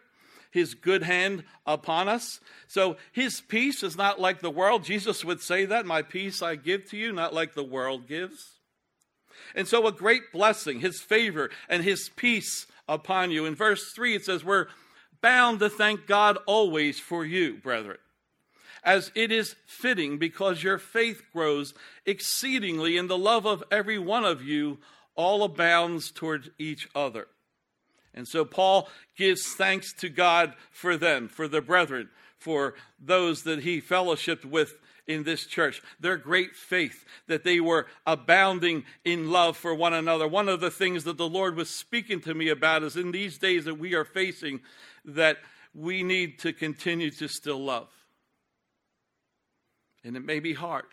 His 0.50 0.74
good 0.74 1.04
hand 1.04 1.44
upon 1.66 2.10
us. 2.10 2.40
So 2.68 2.98
his 3.12 3.40
peace 3.40 3.84
is 3.84 3.96
not 3.96 4.20
like 4.20 4.42
the 4.42 4.50
world. 4.50 4.84
Jesus 4.84 5.24
would 5.24 5.42
say 5.42 5.66
that, 5.66 5.86
My 5.86 6.02
peace 6.02 6.42
I 6.42 6.56
give 6.56 6.90
to 6.90 6.98
you, 6.98 7.14
not 7.14 7.34
like 7.34 7.54
the 7.54 7.64
world 7.64 8.08
gives. 8.08 8.61
And 9.56 9.68
so, 9.68 9.88
a 9.88 9.92
great 9.92 10.32
blessing, 10.32 10.80
his 10.80 11.02
favor, 11.02 11.50
and 11.70 11.84
his 11.84 12.10
peace 12.16 12.68
upon 12.88 13.32
you. 13.32 13.46
In 13.46 13.56
verse 13.56 13.92
3, 13.92 14.16
it 14.16 14.26
says, 14.26 14.44
We're 14.44 14.68
bound 15.22 15.60
to 15.60 15.70
thank 15.70 16.08
God 16.08 16.38
always 16.46 17.00
for 17.00 17.26
you, 17.26 17.58
brethren, 17.58 17.98
as 18.84 19.12
it 19.16 19.32
is 19.32 19.56
fitting, 19.66 20.18
because 20.18 20.64
your 20.64 20.78
faith 20.78 21.24
grows 21.34 21.74
exceedingly, 22.06 22.98
and 22.98 23.10
the 23.10 23.18
love 23.18 23.46
of 23.46 23.64
every 23.72 24.00
one 24.00 24.26
of 24.26 24.44
you 24.44 24.80
all 25.16 25.44
abounds 25.44 26.12
toward 26.12 26.52
each 26.58 26.88
other. 26.96 27.28
And 28.14 28.28
so, 28.28 28.44
Paul 28.44 28.90
gives 29.16 29.54
thanks 29.54 29.94
to 29.94 30.10
God 30.10 30.54
for 30.72 30.98
them, 30.98 31.28
for 31.28 31.48
the 31.48 31.62
brethren, 31.62 32.10
for 32.38 32.74
those 33.00 33.44
that 33.44 33.60
he 33.60 33.82
fellowshipped 33.82 34.46
with 34.46 34.76
in 35.08 35.24
this 35.24 35.46
church, 35.46 35.82
their 36.00 36.18
great 36.18 36.56
faith, 36.56 37.06
that 37.28 37.44
they 37.44 37.60
were 37.60 37.88
abounding 38.06 38.84
in 39.04 39.32
love 39.32 39.58
for 39.58 39.74
one 39.74 39.94
another. 39.94 40.28
One 40.28 40.50
of 40.50 40.60
the 40.60 40.72
things 40.72 41.04
that 41.04 41.18
the 41.18 41.30
Lord 41.30 41.56
was 41.56 41.70
speaking 41.70 42.22
to 42.22 42.34
me 42.34 42.50
about 42.50 42.84
is 42.84 42.96
in 42.96 43.12
these 43.12 43.38
days 43.38 43.66
that 43.66 43.80
we 43.80 43.94
are 43.94 44.06
facing, 44.06 44.62
that 45.06 45.38
we 45.74 46.04
need 46.04 46.40
to 46.40 46.54
continue 46.54 47.12
to 47.12 47.28
still 47.28 47.64
love. 47.64 47.90
And 50.04 50.18
it 50.18 50.26
may 50.26 50.40
be 50.40 50.54
hard, 50.54 50.86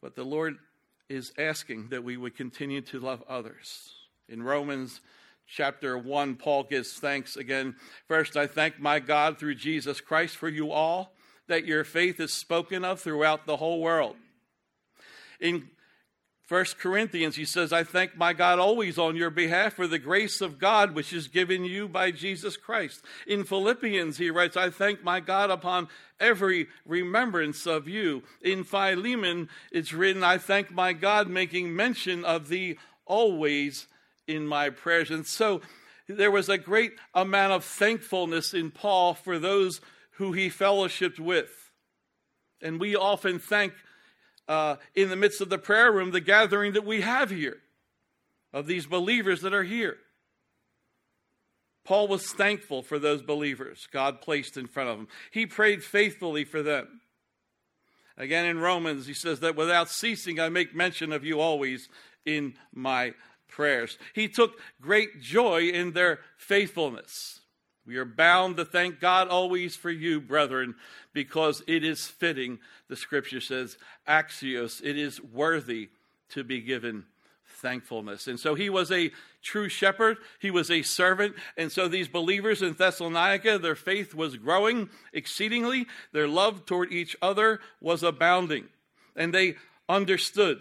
but 0.00 0.14
the 0.14 0.24
Lord 0.24 0.56
is 1.08 1.32
asking 1.38 1.88
that 1.88 2.04
we 2.04 2.16
would 2.16 2.36
continue 2.36 2.80
to 2.80 3.00
love 3.00 3.22
others. 3.28 3.92
In 4.28 4.42
Romans 4.42 5.00
chapter 5.46 5.96
1, 5.96 6.36
Paul 6.36 6.64
gives 6.64 6.94
thanks 6.94 7.36
again. 7.36 7.76
First, 8.08 8.36
I 8.36 8.46
thank 8.46 8.80
my 8.80 8.98
God 8.98 9.38
through 9.38 9.56
Jesus 9.56 10.00
Christ 10.00 10.36
for 10.36 10.48
you 10.48 10.70
all 10.72 11.12
that 11.48 11.64
your 11.64 11.84
faith 11.84 12.20
is 12.20 12.32
spoken 12.32 12.84
of 12.84 13.00
throughout 13.00 13.46
the 13.46 13.56
whole 13.56 13.80
world. 13.80 14.16
In 15.40 15.68
1 16.48 16.64
Corinthians, 16.78 17.34
he 17.34 17.44
says, 17.44 17.72
I 17.72 17.82
thank 17.82 18.16
my 18.16 18.32
God 18.32 18.60
always 18.60 18.98
on 18.98 19.16
your 19.16 19.30
behalf 19.30 19.74
for 19.74 19.88
the 19.88 19.98
grace 19.98 20.40
of 20.40 20.60
God 20.60 20.94
which 20.94 21.12
is 21.12 21.26
given 21.26 21.64
you 21.64 21.88
by 21.88 22.12
Jesus 22.12 22.56
Christ. 22.56 23.04
In 23.26 23.42
Philippians, 23.42 24.16
he 24.16 24.30
writes, 24.30 24.56
I 24.56 24.70
thank 24.70 25.02
my 25.02 25.18
God 25.18 25.50
upon 25.50 25.88
every 26.20 26.68
remembrance 26.84 27.66
of 27.66 27.88
you. 27.88 28.22
In 28.42 28.62
Philemon, 28.62 29.48
it's 29.72 29.92
written, 29.92 30.22
I 30.22 30.38
thank 30.38 30.70
my 30.70 30.92
God 30.92 31.28
making 31.28 31.74
mention 31.74 32.24
of 32.24 32.48
thee 32.48 32.78
always 33.06 33.88
in 34.28 34.46
my 34.46 34.70
prayers. 34.70 35.10
And 35.10 35.26
so 35.26 35.62
there 36.08 36.30
was 36.30 36.48
a 36.48 36.58
great 36.58 36.92
amount 37.12 37.54
of 37.54 37.64
thankfulness 37.64 38.54
in 38.54 38.70
Paul 38.70 39.14
for 39.14 39.40
those 39.40 39.80
who 40.16 40.32
he 40.32 40.48
fellowshipped 40.48 41.20
with. 41.20 41.70
And 42.62 42.80
we 42.80 42.96
often 42.96 43.38
thank 43.38 43.72
uh, 44.48 44.76
in 44.94 45.08
the 45.08 45.16
midst 45.16 45.40
of 45.40 45.48
the 45.48 45.58
prayer 45.58 45.92
room 45.92 46.10
the 46.10 46.20
gathering 46.20 46.72
that 46.72 46.86
we 46.86 47.00
have 47.02 47.30
here 47.30 47.58
of 48.52 48.66
these 48.66 48.86
believers 48.86 49.42
that 49.42 49.54
are 49.54 49.64
here. 49.64 49.96
Paul 51.84 52.08
was 52.08 52.32
thankful 52.32 52.82
for 52.82 52.98
those 52.98 53.22
believers 53.22 53.86
God 53.92 54.20
placed 54.20 54.56
in 54.56 54.66
front 54.66 54.88
of 54.88 54.98
him. 54.98 55.08
He 55.30 55.46
prayed 55.46 55.84
faithfully 55.84 56.44
for 56.44 56.62
them. 56.62 57.00
Again, 58.18 58.46
in 58.46 58.58
Romans, 58.58 59.06
he 59.06 59.14
says 59.14 59.40
that 59.40 59.56
without 59.56 59.90
ceasing, 59.90 60.40
I 60.40 60.48
make 60.48 60.74
mention 60.74 61.12
of 61.12 61.24
you 61.24 61.38
always 61.38 61.88
in 62.24 62.54
my 62.72 63.12
prayers. 63.46 63.98
He 64.14 64.26
took 64.26 64.58
great 64.80 65.20
joy 65.20 65.68
in 65.68 65.92
their 65.92 66.20
faithfulness. 66.38 67.40
We 67.86 67.96
are 67.96 68.04
bound 68.04 68.56
to 68.56 68.64
thank 68.64 69.00
God 69.00 69.28
always 69.28 69.76
for 69.76 69.90
you, 69.90 70.20
brethren, 70.20 70.74
because 71.12 71.62
it 71.68 71.84
is 71.84 72.06
fitting, 72.06 72.58
the 72.88 72.96
scripture 72.96 73.40
says, 73.40 73.78
axios, 74.08 74.82
it 74.84 74.98
is 74.98 75.22
worthy 75.22 75.90
to 76.30 76.42
be 76.42 76.60
given 76.60 77.04
thankfulness. 77.46 78.26
And 78.26 78.38
so 78.40 78.54
he 78.54 78.68
was 78.68 78.90
a 78.90 79.12
true 79.42 79.68
shepherd, 79.68 80.18
he 80.40 80.50
was 80.50 80.70
a 80.70 80.82
servant. 80.82 81.36
And 81.56 81.70
so 81.70 81.86
these 81.86 82.08
believers 82.08 82.60
in 82.60 82.74
Thessalonica, 82.74 83.58
their 83.58 83.76
faith 83.76 84.14
was 84.14 84.36
growing 84.36 84.90
exceedingly, 85.12 85.86
their 86.12 86.28
love 86.28 86.66
toward 86.66 86.92
each 86.92 87.16
other 87.22 87.60
was 87.80 88.02
abounding, 88.02 88.66
and 89.14 89.32
they 89.32 89.54
understood 89.88 90.60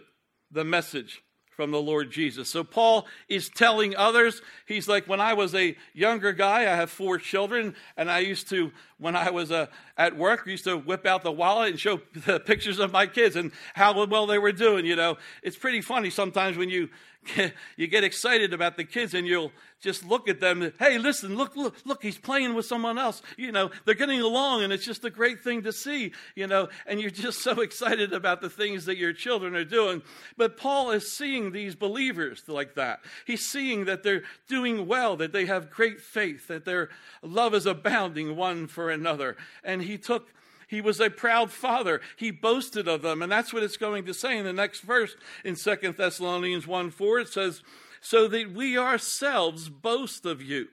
the 0.51 0.63
message 0.63 1.23
from 1.55 1.71
the 1.71 1.81
Lord 1.81 2.11
Jesus. 2.11 2.49
So 2.49 2.63
Paul 2.63 3.07
is 3.29 3.49
telling 3.49 3.95
others, 3.95 4.41
he's 4.65 4.87
like, 4.87 5.07
when 5.07 5.21
I 5.21 5.33
was 5.33 5.55
a 5.55 5.75
younger 5.93 6.33
guy, 6.33 6.61
I 6.61 6.75
have 6.75 6.89
four 6.89 7.17
children, 7.17 7.75
and 7.95 8.11
I 8.11 8.19
used 8.19 8.49
to, 8.49 8.71
when 8.97 9.15
I 9.15 9.29
was 9.31 9.51
uh, 9.51 9.67
at 9.97 10.17
work, 10.17 10.45
used 10.45 10.65
to 10.65 10.77
whip 10.77 11.05
out 11.05 11.23
the 11.23 11.31
wallet 11.31 11.71
and 11.71 11.79
show 11.79 12.01
the 12.25 12.39
pictures 12.39 12.79
of 12.79 12.91
my 12.91 13.07
kids 13.07 13.35
and 13.35 13.51
how 13.73 14.05
well 14.05 14.27
they 14.27 14.39
were 14.39 14.51
doing. 14.51 14.85
You 14.85 14.95
know, 14.95 15.17
it's 15.43 15.57
pretty 15.57 15.81
funny 15.81 16.09
sometimes 16.09 16.57
when 16.57 16.69
you 16.69 16.89
you 17.77 17.87
get 17.87 18.03
excited 18.03 18.53
about 18.53 18.77
the 18.77 18.83
kids 18.83 19.13
and 19.13 19.27
you'll 19.27 19.51
just 19.81 20.05
look 20.05 20.27
at 20.27 20.39
them. 20.39 20.71
Hey, 20.79 20.97
listen, 20.97 21.35
look, 21.35 21.55
look, 21.55 21.75
look, 21.85 22.01
he's 22.01 22.17
playing 22.17 22.55
with 22.55 22.65
someone 22.65 22.97
else. 22.97 23.21
You 23.37 23.51
know, 23.51 23.69
they're 23.85 23.93
getting 23.93 24.21
along 24.21 24.63
and 24.63 24.73
it's 24.73 24.85
just 24.85 25.05
a 25.05 25.09
great 25.09 25.43
thing 25.43 25.63
to 25.63 25.71
see, 25.71 26.13
you 26.35 26.47
know, 26.47 26.69
and 26.87 26.99
you're 26.99 27.09
just 27.25 27.41
so 27.41 27.61
excited 27.61 28.13
about 28.13 28.41
the 28.41 28.49
things 28.49 28.85
that 28.85 28.97
your 28.97 29.13
children 29.13 29.55
are 29.55 29.65
doing. 29.65 30.01
But 30.37 30.57
Paul 30.57 30.91
is 30.91 31.11
seeing 31.11 31.51
these 31.51 31.75
believers 31.75 32.43
like 32.47 32.75
that. 32.75 33.01
He's 33.25 33.45
seeing 33.45 33.85
that 33.85 34.03
they're 34.03 34.23
doing 34.47 34.87
well, 34.87 35.17
that 35.17 35.33
they 35.33 35.45
have 35.45 35.69
great 35.69 36.01
faith, 36.01 36.47
that 36.47 36.65
their 36.65 36.89
love 37.21 37.53
is 37.53 37.65
abounding 37.65 38.35
one 38.35 38.67
for 38.67 38.89
another. 38.89 39.37
And 39.63 39.81
he 39.85 39.97
took 39.97 40.27
he 40.67 40.81
was 40.81 40.99
a 40.99 41.09
proud 41.09 41.51
father. 41.51 42.01
He 42.17 42.31
boasted 42.31 42.87
of 42.87 43.01
them. 43.01 43.21
And 43.21 43.31
that's 43.31 43.53
what 43.53 43.63
it's 43.63 43.77
going 43.77 44.05
to 44.05 44.13
say 44.13 44.37
in 44.37 44.45
the 44.45 44.53
next 44.53 44.81
verse 44.81 45.15
in 45.43 45.55
Second 45.55 45.97
Thessalonians 45.97 46.65
1 46.67 46.91
4. 46.91 47.19
It 47.19 47.29
says, 47.29 47.61
So 48.01 48.27
that 48.27 48.51
we 48.51 48.77
ourselves 48.77 49.69
boast 49.69 50.25
of 50.25 50.41
you 50.41 50.67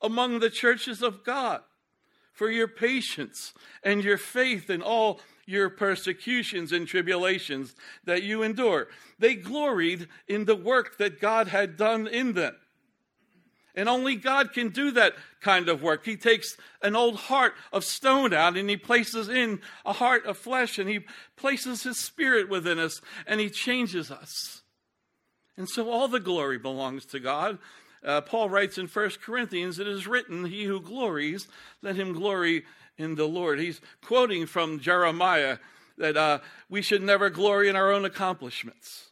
among 0.00 0.38
the 0.38 0.50
churches 0.50 1.02
of 1.02 1.24
God 1.24 1.62
for 2.32 2.50
your 2.50 2.68
patience 2.68 3.52
and 3.82 4.02
your 4.04 4.16
faith 4.16 4.70
in 4.70 4.80
all 4.80 5.20
your 5.44 5.68
persecutions 5.68 6.70
and 6.72 6.86
tribulations 6.86 7.74
that 8.04 8.22
you 8.22 8.42
endure. 8.42 8.88
They 9.18 9.34
gloried 9.34 10.08
in 10.28 10.44
the 10.44 10.56
work 10.56 10.96
that 10.98 11.20
God 11.20 11.48
had 11.48 11.76
done 11.76 12.06
in 12.06 12.34
them. 12.34 12.54
And 13.80 13.88
only 13.88 14.14
God 14.14 14.52
can 14.52 14.68
do 14.68 14.90
that 14.90 15.14
kind 15.40 15.70
of 15.70 15.82
work. 15.82 16.04
He 16.04 16.18
takes 16.18 16.58
an 16.82 16.94
old 16.94 17.16
heart 17.16 17.54
of 17.72 17.82
stone 17.82 18.34
out 18.34 18.58
and 18.58 18.68
he 18.68 18.76
places 18.76 19.26
in 19.26 19.62
a 19.86 19.94
heart 19.94 20.26
of 20.26 20.36
flesh 20.36 20.78
and 20.78 20.86
he 20.86 21.00
places 21.34 21.84
his 21.84 21.98
spirit 21.98 22.50
within 22.50 22.78
us 22.78 23.00
and 23.26 23.40
he 23.40 23.48
changes 23.48 24.10
us. 24.10 24.60
And 25.56 25.66
so 25.66 25.90
all 25.90 26.08
the 26.08 26.20
glory 26.20 26.58
belongs 26.58 27.06
to 27.06 27.20
God. 27.20 27.56
Uh, 28.04 28.20
Paul 28.20 28.50
writes 28.50 28.76
in 28.76 28.86
1 28.86 29.12
Corinthians, 29.24 29.78
It 29.78 29.88
is 29.88 30.06
written, 30.06 30.44
He 30.44 30.64
who 30.64 30.82
glories, 30.82 31.48
let 31.80 31.96
him 31.96 32.12
glory 32.12 32.64
in 32.98 33.14
the 33.14 33.26
Lord. 33.26 33.58
He's 33.58 33.80
quoting 34.02 34.44
from 34.44 34.80
Jeremiah 34.80 35.56
that 35.96 36.18
uh, 36.18 36.40
we 36.68 36.82
should 36.82 37.02
never 37.02 37.30
glory 37.30 37.70
in 37.70 37.76
our 37.76 37.90
own 37.90 38.04
accomplishments. 38.04 39.09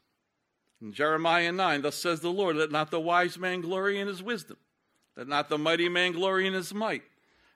In 0.80 0.92
Jeremiah 0.92 1.50
9, 1.50 1.82
thus 1.82 1.96
says 1.96 2.20
the 2.20 2.30
Lord, 2.30 2.56
let 2.56 2.70
not 2.70 2.90
the 2.90 3.00
wise 3.00 3.38
man 3.38 3.60
glory 3.60 3.98
in 3.98 4.06
his 4.06 4.22
wisdom, 4.22 4.58
let 5.16 5.26
not 5.26 5.48
the 5.48 5.58
mighty 5.58 5.88
man 5.88 6.12
glory 6.12 6.46
in 6.46 6.54
his 6.54 6.72
might, 6.72 7.02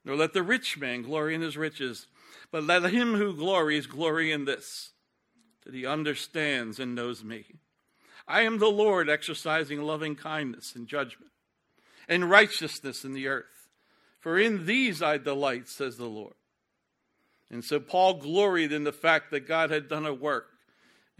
nor 0.05 0.17
let 0.17 0.33
the 0.33 0.43
rich 0.43 0.79
man 0.79 1.02
glory 1.02 1.35
in 1.35 1.41
his 1.41 1.57
riches, 1.57 2.09
but 2.50 2.64
let 2.64 2.83
him 2.91 3.14
who 3.14 3.35
glories 3.35 3.87
glory 3.87 4.33
in 4.33 4.45
this, 4.45 4.91
that 5.64 5.75
he 5.75 5.87
understands 5.87 6.81
and 6.81 6.95
knows 6.95 7.23
me. 7.23 7.45
I 8.26 8.43
am 8.43 8.59
the 8.59 8.71
Lord 8.71 9.09
exercising 9.09 9.83
loving 9.83 10.17
kindness 10.17 10.75
and 10.75 10.88
judgment 10.88 11.31
and 12.09 12.29
righteousness 12.29 13.05
in 13.05 13.12
the 13.12 13.29
earth. 13.29 13.69
For 14.19 14.38
in 14.38 14.67
these 14.67 15.02
I 15.02 15.19
delight, 15.19 15.69
says 15.69 15.97
the 15.97 16.07
Lord. 16.07 16.35
And 17.50 17.64
so 17.64 17.81
Paul 17.81 18.14
gloried 18.14 18.73
in 18.73 18.85
the 18.85 18.93
fact 18.93 19.31
that 19.31 19.47
God 19.47 19.71
had 19.71 19.88
done 19.88 20.07
a 20.07 20.14
work 20.14 20.51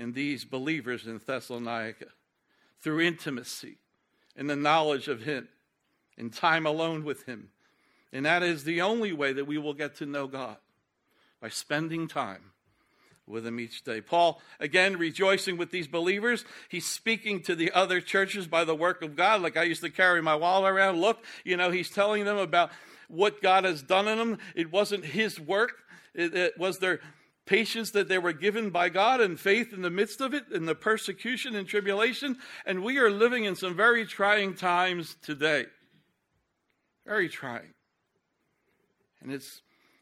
in 0.03 0.13
these 0.13 0.45
believers 0.45 1.07
in 1.07 1.21
Thessalonica 1.25 2.07
through 2.81 3.01
intimacy 3.01 3.77
and 4.37 4.51
the 4.51 4.57
knowledge 4.57 5.07
of 5.07 5.23
Him 5.23 5.49
in 6.19 6.29
time 6.29 6.67
alone 6.67 7.05
with 7.05 7.25
Him. 7.25 7.51
And 8.13 8.27
that 8.27 8.43
is 8.43 8.65
the 8.65 8.83
only 8.83 9.13
way 9.13 9.33
that 9.33 9.47
we 9.47 9.59
will 9.59 9.75
get 9.75 9.95
to 9.97 10.07
know 10.07 10.27
God 10.27 10.57
by 11.41 11.51
spending 11.51 12.09
time 12.09 12.51
with 13.29 13.47
Him 13.47 13.61
each 13.61 13.85
day. 13.85 14.01
Paul, 14.01 14.43
again, 14.59 14.99
rejoicing 14.99 15.57
with 15.57 15.71
these 15.71 15.87
believers, 15.87 16.45
he's 16.69 16.85
speaking 16.85 17.41
to 17.43 17.55
the 17.55 17.71
other 17.71 18.01
churches 18.01 18.49
by 18.49 18.65
the 18.65 18.75
work 18.75 19.03
of 19.03 19.15
God. 19.15 19.41
Like 19.41 19.57
I 19.57 19.63
used 19.63 19.83
to 19.83 19.91
carry 19.91 20.21
my 20.21 20.35
wallet 20.35 20.73
around. 20.73 21.01
Look, 21.01 21.25
you 21.45 21.57
know, 21.57 21.71
he's 21.71 21.91
telling 21.91 22.25
them 22.25 22.39
about 22.39 22.73
what 23.07 23.41
God 23.41 23.63
has 23.63 23.83
done 23.83 24.09
in 24.09 24.19
them. 24.19 24.39
It 24.57 24.73
wasn't 24.73 25.05
His 25.05 25.39
work, 25.39 25.85
it, 26.13 26.35
it 26.35 26.59
was 26.59 26.81
their 26.81 26.99
patience 27.53 27.91
that 27.91 28.09
they 28.09 28.17
were 28.17 28.33
given 28.33 28.71
by 28.71 28.89
God 28.89 29.21
and 29.21 29.39
faith 29.39 29.75
in 29.75 29.83
the 29.83 29.91
midst 29.91 30.23
of 30.23 30.33
it, 30.33 30.45
in 30.51 30.65
the 30.65 30.75
persecution 30.75 31.55
and 31.55 31.69
tribulation. 31.69 32.39
And 32.65 32.83
we 32.83 32.97
are 32.97 33.11
living 33.11 33.45
in 33.45 33.57
some 33.57 33.77
very 33.77 34.07
trying 34.07 34.55
times 34.55 35.19
today. 35.21 35.67
Very 37.05 37.29
trying. 37.29 37.75
And 39.21 39.31
it's 39.31 39.61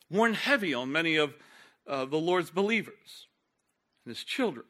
worn 0.09 0.35
heavy 0.35 0.73
on 0.75 0.93
many 0.93 1.17
of 1.17 1.35
uh, 1.89 2.05
the 2.05 2.19
Lord's 2.19 2.51
believers 2.51 3.27
and 4.05 4.15
his 4.15 4.23
children. 4.23 4.67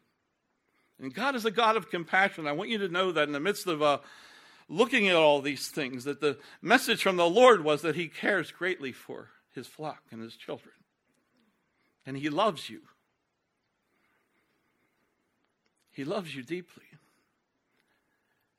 And 0.99 1.12
God 1.12 1.34
is 1.34 1.44
a 1.44 1.50
God 1.50 1.76
of 1.76 1.90
compassion. 1.90 2.46
I 2.46 2.52
want 2.52 2.70
you 2.70 2.78
to 2.78 2.88
know 2.88 3.12
that 3.12 3.28
in 3.28 3.32
the 3.32 3.40
midst 3.40 3.66
of 3.66 3.82
uh, 3.82 3.99
looking 4.70 5.06
at 5.06 5.16
all 5.16 5.42
these 5.42 5.68
things, 5.68 6.04
that 6.04 6.22
the 6.22 6.38
message 6.62 7.02
from 7.02 7.16
the 7.16 7.28
Lord 7.28 7.62
was 7.62 7.82
that 7.82 7.97
he 7.97 8.08
cares 8.08 8.50
greatly 8.50 8.93
for 8.93 9.28
his 9.54 9.66
flock 9.66 10.04
and 10.10 10.23
his 10.23 10.34
children 10.34 10.73
and 12.06 12.17
He 12.17 12.28
loves 12.28 12.69
you. 12.69 12.80
He 15.91 16.04
loves 16.04 16.34
you 16.34 16.43
deeply. 16.43 16.84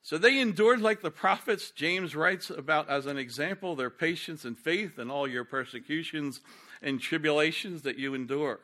So 0.04 0.18
they 0.18 0.40
endured 0.40 0.82
like 0.82 1.02
the 1.02 1.12
prophets. 1.12 1.72
James 1.72 2.16
writes 2.16 2.50
about 2.50 2.90
as 2.90 3.06
an 3.06 3.18
example 3.18 3.76
their 3.76 3.90
patience 3.90 4.46
and 4.46 4.58
faith 4.58 4.98
and 4.98 5.12
all 5.12 5.28
your 5.28 5.46
persecutions 5.46 6.42
and 6.82 7.00
tribulations 7.00 7.84
that 7.84 7.98
you 7.98 8.14
endure. 8.14 8.60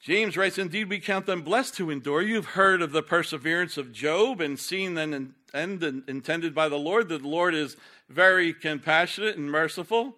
James 0.00 0.36
writes, 0.36 0.58
Indeed, 0.58 0.88
we 0.88 1.00
count 1.00 1.26
them 1.26 1.42
blessed 1.42 1.78
who 1.78 1.90
endure. 1.90 2.22
You've 2.22 2.46
heard 2.46 2.82
of 2.82 2.92
the 2.92 3.02
perseverance 3.02 3.76
of 3.76 3.92
Job 3.92 4.40
and 4.40 4.58
seen 4.58 4.94
the 4.94 5.28
end 5.54 5.82
intended 6.06 6.54
by 6.54 6.68
the 6.68 6.78
Lord, 6.78 7.08
that 7.08 7.22
the 7.22 7.28
Lord 7.28 7.54
is 7.54 7.76
very 8.08 8.52
compassionate 8.52 9.36
and 9.36 9.50
merciful. 9.50 10.16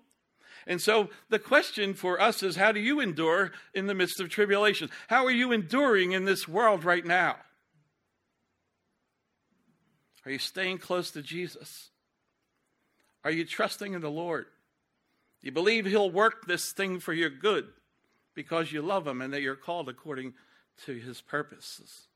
And 0.67 0.81
so 0.81 1.11
the 1.29 1.39
question 1.39 1.95
for 1.95 2.21
us 2.21 2.43
is 2.43 2.57
how 2.57 2.73
do 2.73 2.81
you 2.81 3.01
endure 3.01 3.53
in 3.75 3.87
the 3.87 3.95
midst 3.95 4.21
of 4.21 4.29
tribulation? 4.29 4.91
How 5.09 5.25
are 5.25 5.31
you 5.31 5.53
enduring 5.53 6.13
in 6.13 6.25
this 6.25 6.47
world 6.47 6.85
right 6.85 7.05
now? 7.05 7.37
Are 10.25 10.31
you 10.31 10.39
staying 10.39 10.79
close 10.79 11.11
to 11.13 11.23
Jesus? 11.23 11.91
Are 13.25 13.31
you 13.31 13.45
trusting 13.45 13.95
in 13.95 14.01
the 14.01 14.11
Lord? 14.11 14.47
Do 15.41 15.47
you 15.47 15.53
believe 15.53 15.87
He'll 15.87 16.11
work 16.11 16.47
this 16.47 16.73
thing 16.73 17.01
for 17.01 17.13
your 17.13 17.31
good 17.31 17.69
because 18.35 18.73
you 18.73 18.83
love 18.83 19.07
Him 19.07 19.23
and 19.23 19.33
that 19.33 19.43
you're 19.43 19.57
called 19.57 19.89
according 19.89 20.35
to 20.85 20.95
His 20.95 21.21
purposes? 21.21 22.07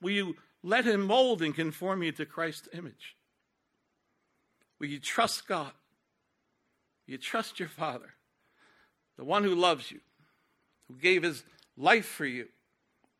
Will 0.00 0.10
you 0.10 0.36
let 0.62 0.84
Him 0.84 1.02
mold 1.02 1.42
and 1.42 1.54
conform 1.54 2.02
you 2.02 2.12
to 2.12 2.26
Christ's 2.26 2.68
image? 2.72 3.16
Will 4.78 4.88
you 4.88 5.00
trust 5.00 5.46
God? 5.46 5.72
You 7.06 7.18
trust 7.18 7.58
your 7.58 7.68
Father, 7.68 8.14
the 9.16 9.24
one 9.24 9.44
who 9.44 9.54
loves 9.54 9.90
you, 9.90 10.00
who 10.88 10.96
gave 10.96 11.22
his 11.22 11.44
life 11.76 12.06
for 12.06 12.24
you. 12.24 12.48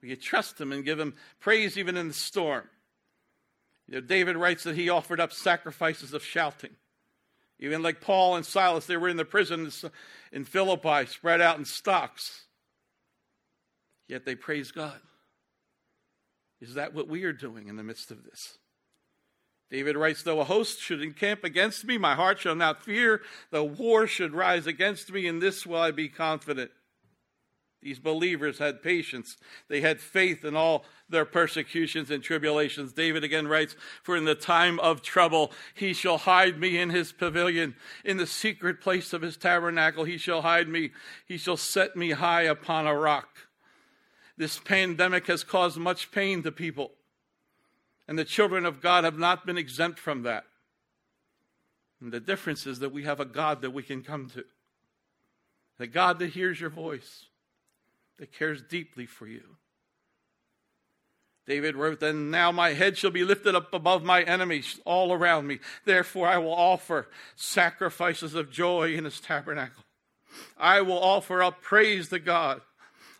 You 0.02 0.16
trust 0.16 0.60
him 0.60 0.70
and 0.72 0.84
give 0.84 1.00
him 1.00 1.14
praise 1.40 1.78
even 1.78 1.96
in 1.96 2.08
the 2.08 2.14
storm. 2.14 2.64
You 3.86 3.94
know, 3.94 4.00
David 4.00 4.36
writes 4.36 4.64
that 4.64 4.76
he 4.76 4.90
offered 4.90 5.20
up 5.20 5.32
sacrifices 5.32 6.12
of 6.12 6.22
shouting. 6.22 6.76
Even 7.58 7.82
like 7.82 8.00
Paul 8.00 8.36
and 8.36 8.44
Silas, 8.44 8.86
they 8.86 8.96
were 8.96 9.08
in 9.08 9.16
the 9.16 9.24
prison 9.24 9.70
in 10.32 10.44
Philippi, 10.44 11.06
spread 11.06 11.40
out 11.40 11.58
in 11.58 11.64
stocks. 11.64 12.44
Yet 14.08 14.24
they 14.26 14.34
praise 14.34 14.72
God. 14.72 15.00
Is 16.60 16.74
that 16.74 16.94
what 16.94 17.08
we 17.08 17.24
are 17.24 17.32
doing 17.32 17.68
in 17.68 17.76
the 17.76 17.82
midst 17.82 18.10
of 18.10 18.24
this? 18.24 18.58
David 19.70 19.96
writes, 19.96 20.22
Though 20.22 20.40
a 20.40 20.44
host 20.44 20.80
should 20.80 21.02
encamp 21.02 21.44
against 21.44 21.84
me, 21.84 21.98
my 21.98 22.14
heart 22.14 22.38
shall 22.38 22.54
not 22.54 22.84
fear. 22.84 23.22
Though 23.50 23.64
war 23.64 24.06
should 24.06 24.34
rise 24.34 24.66
against 24.66 25.12
me, 25.12 25.26
in 25.26 25.40
this 25.40 25.66
will 25.66 25.78
I 25.80 25.90
be 25.90 26.08
confident. 26.08 26.70
These 27.84 27.98
believers 27.98 28.58
had 28.58 28.82
patience. 28.82 29.36
They 29.68 29.82
had 29.82 30.00
faith 30.00 30.42
in 30.42 30.56
all 30.56 30.86
their 31.10 31.26
persecutions 31.26 32.10
and 32.10 32.22
tribulations. 32.22 32.94
David 32.94 33.24
again 33.24 33.46
writes, 33.46 33.76
For 34.02 34.16
in 34.16 34.24
the 34.24 34.34
time 34.34 34.80
of 34.80 35.02
trouble 35.02 35.52
he 35.74 35.92
shall 35.92 36.16
hide 36.16 36.58
me 36.58 36.78
in 36.78 36.88
his 36.88 37.12
pavilion. 37.12 37.76
In 38.02 38.16
the 38.16 38.26
secret 38.26 38.80
place 38.80 39.12
of 39.12 39.20
his 39.20 39.36
tabernacle 39.36 40.04
he 40.04 40.16
shall 40.16 40.40
hide 40.40 40.66
me. 40.66 40.92
He 41.26 41.36
shall 41.36 41.58
set 41.58 41.94
me 41.94 42.12
high 42.12 42.42
upon 42.42 42.86
a 42.86 42.96
rock. 42.96 43.28
This 44.38 44.58
pandemic 44.58 45.26
has 45.26 45.44
caused 45.44 45.76
much 45.76 46.10
pain 46.10 46.42
to 46.42 46.50
people. 46.50 46.92
And 48.06 48.18
the 48.18 48.24
children 48.24 48.66
of 48.66 48.80
God 48.80 49.04
have 49.04 49.18
not 49.18 49.46
been 49.46 49.58
exempt 49.58 49.98
from 49.98 50.22
that. 50.22 50.44
And 52.00 52.12
the 52.12 52.20
difference 52.20 52.66
is 52.66 52.80
that 52.80 52.92
we 52.92 53.04
have 53.04 53.20
a 53.20 53.24
God 53.24 53.62
that 53.62 53.70
we 53.70 53.82
can 53.82 54.02
come 54.02 54.28
to. 54.30 54.44
The 55.78 55.86
God 55.86 56.18
that 56.18 56.30
hears 56.30 56.60
your 56.60 56.70
voice, 56.70 57.26
that 58.18 58.32
cares 58.32 58.62
deeply 58.62 59.06
for 59.06 59.26
you. 59.26 59.56
David 61.46 61.76
wrote, 61.76 62.00
Then 62.00 62.30
now 62.30 62.52
my 62.52 62.72
head 62.72 62.96
shall 62.96 63.10
be 63.10 63.24
lifted 63.24 63.54
up 63.54 63.72
above 63.74 64.02
my 64.02 64.22
enemies 64.22 64.80
all 64.84 65.12
around 65.12 65.46
me. 65.46 65.60
Therefore 65.84 66.26
I 66.26 66.38
will 66.38 66.54
offer 66.54 67.08
sacrifices 67.36 68.34
of 68.34 68.50
joy 68.50 68.94
in 68.94 69.04
his 69.04 69.20
tabernacle. 69.20 69.84
I 70.58 70.80
will 70.80 71.02
offer 71.02 71.42
up 71.42 71.62
praise 71.62 72.08
to 72.08 72.18
God. 72.18 72.60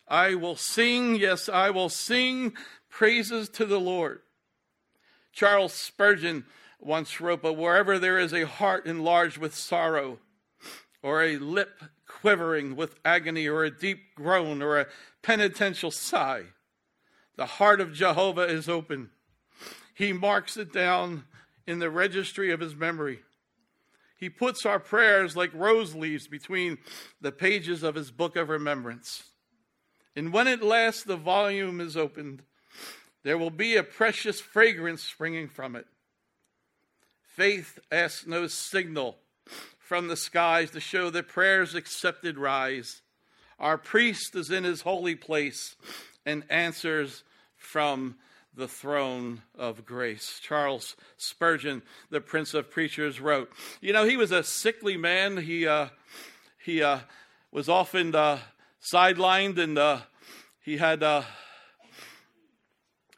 I 0.08 0.34
will 0.34 0.56
sing, 0.56 1.16
yes, 1.16 1.48
I 1.48 1.70
will 1.70 1.88
sing 1.88 2.54
praises 2.90 3.48
to 3.50 3.64
the 3.64 3.80
Lord. 3.80 4.20
Charles 5.34 5.72
Spurgeon 5.72 6.44
once 6.78 7.20
wrote, 7.20 7.42
But 7.42 7.54
wherever 7.54 7.98
there 7.98 8.18
is 8.18 8.32
a 8.32 8.46
heart 8.46 8.86
enlarged 8.86 9.36
with 9.36 9.54
sorrow, 9.54 10.20
or 11.02 11.22
a 11.22 11.38
lip 11.38 11.82
quivering 12.06 12.76
with 12.76 12.98
agony, 13.04 13.48
or 13.48 13.64
a 13.64 13.70
deep 13.70 14.14
groan, 14.14 14.62
or 14.62 14.78
a 14.78 14.86
penitential 15.22 15.90
sigh, 15.90 16.44
the 17.36 17.46
heart 17.46 17.80
of 17.80 17.92
Jehovah 17.92 18.42
is 18.42 18.68
open. 18.68 19.10
He 19.94 20.12
marks 20.12 20.56
it 20.56 20.72
down 20.72 21.24
in 21.66 21.78
the 21.78 21.90
registry 21.90 22.52
of 22.52 22.60
his 22.60 22.76
memory. 22.76 23.20
He 24.16 24.30
puts 24.30 24.64
our 24.64 24.78
prayers 24.78 25.36
like 25.36 25.52
rose 25.52 25.94
leaves 25.94 26.28
between 26.28 26.78
the 27.20 27.32
pages 27.32 27.82
of 27.82 27.96
his 27.96 28.10
book 28.10 28.36
of 28.36 28.48
remembrance. 28.48 29.24
And 30.14 30.32
when 30.32 30.46
at 30.46 30.62
last 30.62 31.06
the 31.06 31.16
volume 31.16 31.80
is 31.80 31.96
opened, 31.96 32.42
there 33.24 33.38
will 33.38 33.50
be 33.50 33.76
a 33.76 33.82
precious 33.82 34.40
fragrance 34.40 35.02
springing 35.02 35.48
from 35.48 35.74
it. 35.74 35.87
Faith 37.26 37.80
asks 37.90 38.26
no 38.26 38.46
signal 38.46 39.16
from 39.78 40.06
the 40.08 40.16
skies 40.16 40.70
to 40.70 40.80
show 40.80 41.10
that 41.10 41.26
prayers 41.26 41.74
accepted 41.74 42.38
rise. 42.38 43.02
Our 43.58 43.76
priest 43.76 44.37
is 44.37 44.50
in 44.50 44.62
his 44.62 44.82
holy 44.82 45.16
place 45.16 45.74
and 46.24 46.44
answers 46.48 47.24
from 47.56 48.16
the 48.54 48.68
throne 48.68 49.42
of 49.58 49.84
grace. 49.84 50.38
Charles 50.40 50.94
Spurgeon, 51.16 51.82
the 52.10 52.20
Prince 52.20 52.54
of 52.54 52.70
Preachers, 52.70 53.20
wrote, 53.20 53.50
You 53.80 53.92
know, 53.92 54.04
he 54.04 54.16
was 54.16 54.30
a 54.30 54.44
sickly 54.44 54.96
man. 54.96 55.38
He, 55.38 55.66
uh, 55.66 55.88
he 56.64 56.82
uh, 56.82 57.00
was 57.50 57.68
often 57.68 58.14
uh, 58.14 58.38
sidelined 58.82 59.58
and 59.58 59.76
uh, 59.76 60.00
he 60.60 60.76
had 60.76 61.02
uh, 61.02 61.22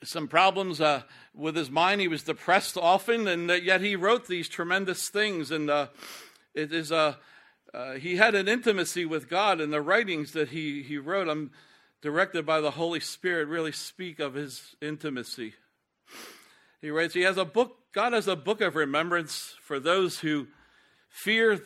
some 0.06 0.28
problems 0.28 0.80
uh, 0.80 1.02
with 1.34 1.56
his 1.56 1.70
mind. 1.70 2.00
He 2.00 2.08
was 2.08 2.22
depressed 2.22 2.76
often, 2.76 3.28
and 3.28 3.48
yet 3.62 3.80
he 3.80 3.96
wrote 3.96 4.26
these 4.26 4.48
tremendous 4.48 5.08
things. 5.08 5.50
And 5.50 5.68
uh, 5.68 5.88
it 6.54 6.72
is 6.72 6.90
a 6.90 7.18
he 7.98 8.16
had 8.16 8.34
an 8.34 8.48
intimacy 8.48 9.04
with 9.04 9.28
God, 9.28 9.60
and 9.60 9.70
the 9.72 9.82
writings 9.82 10.32
that 10.32 10.48
he, 10.48 10.82
he 10.82 10.96
wrote. 10.96 11.28
I'm 11.28 11.50
directed 12.02 12.46
by 12.46 12.60
the 12.60 12.72
Holy 12.72 13.00
Spirit, 13.00 13.48
really 13.48 13.72
speak 13.72 14.20
of 14.20 14.34
his 14.34 14.76
intimacy. 14.80 15.54
He 16.80 16.90
writes, 16.90 17.14
He 17.14 17.22
has 17.22 17.36
a 17.36 17.44
book, 17.44 17.78
God 17.92 18.12
has 18.12 18.28
a 18.28 18.36
book 18.36 18.60
of 18.60 18.76
remembrance 18.76 19.54
for 19.60 19.80
those 19.80 20.20
who 20.20 20.46
fear 21.08 21.60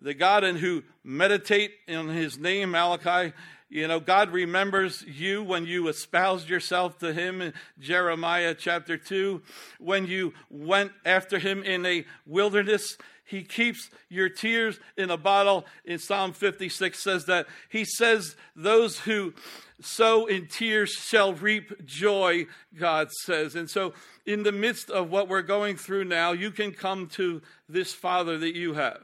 the 0.00 0.14
God 0.14 0.44
and 0.44 0.58
who 0.58 0.84
meditate 1.02 1.72
in 1.86 2.08
his 2.08 2.38
name, 2.38 2.70
Malachi. 2.70 3.32
You 3.68 3.88
know, 3.88 3.98
God 3.98 4.30
remembers 4.30 5.02
you 5.02 5.42
when 5.42 5.66
you 5.66 5.88
espoused 5.88 6.48
yourself 6.48 6.98
to 6.98 7.12
him 7.12 7.40
in 7.40 7.54
Jeremiah 7.78 8.54
chapter 8.54 8.96
2, 8.96 9.42
when 9.80 10.06
you 10.06 10.34
went 10.50 10.92
after 11.04 11.38
him 11.38 11.62
in 11.62 11.84
a 11.86 12.04
wilderness. 12.26 12.96
He 13.24 13.42
keeps 13.42 13.90
your 14.10 14.28
tears 14.28 14.78
in 14.98 15.10
a 15.10 15.16
bottle. 15.16 15.64
In 15.86 15.98
Psalm 15.98 16.34
56 16.34 17.02
says 17.02 17.24
that 17.24 17.46
he 17.70 17.84
says 17.84 18.36
those 18.54 18.98
who 18.98 19.32
sow 19.80 20.26
in 20.26 20.46
tears 20.46 20.90
shall 20.90 21.32
reap 21.32 21.86
joy, 21.86 22.46
God 22.78 23.10
says. 23.10 23.56
And 23.56 23.68
so, 23.68 23.94
in 24.26 24.42
the 24.42 24.52
midst 24.52 24.90
of 24.90 25.10
what 25.10 25.28
we're 25.28 25.42
going 25.42 25.76
through 25.76 26.04
now, 26.04 26.32
you 26.32 26.50
can 26.50 26.72
come 26.72 27.08
to 27.08 27.40
this 27.68 27.92
Father 27.92 28.38
that 28.38 28.54
you 28.54 28.74
have. 28.74 29.00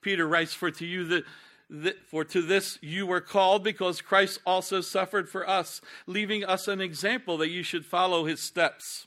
Peter 0.00 0.26
writes, 0.26 0.54
For 0.54 0.70
to 0.70 0.86
you 0.86 1.04
that 1.06 1.24
for 2.08 2.24
to 2.24 2.42
this 2.42 2.78
you 2.82 3.06
were 3.06 3.20
called, 3.20 3.62
because 3.64 4.00
Christ 4.00 4.40
also 4.44 4.80
suffered 4.80 5.28
for 5.28 5.48
us, 5.48 5.80
leaving 6.06 6.44
us 6.44 6.68
an 6.68 6.80
example 6.80 7.36
that 7.38 7.50
you 7.50 7.62
should 7.62 7.86
follow 7.86 8.24
his 8.24 8.42
steps. 8.42 9.06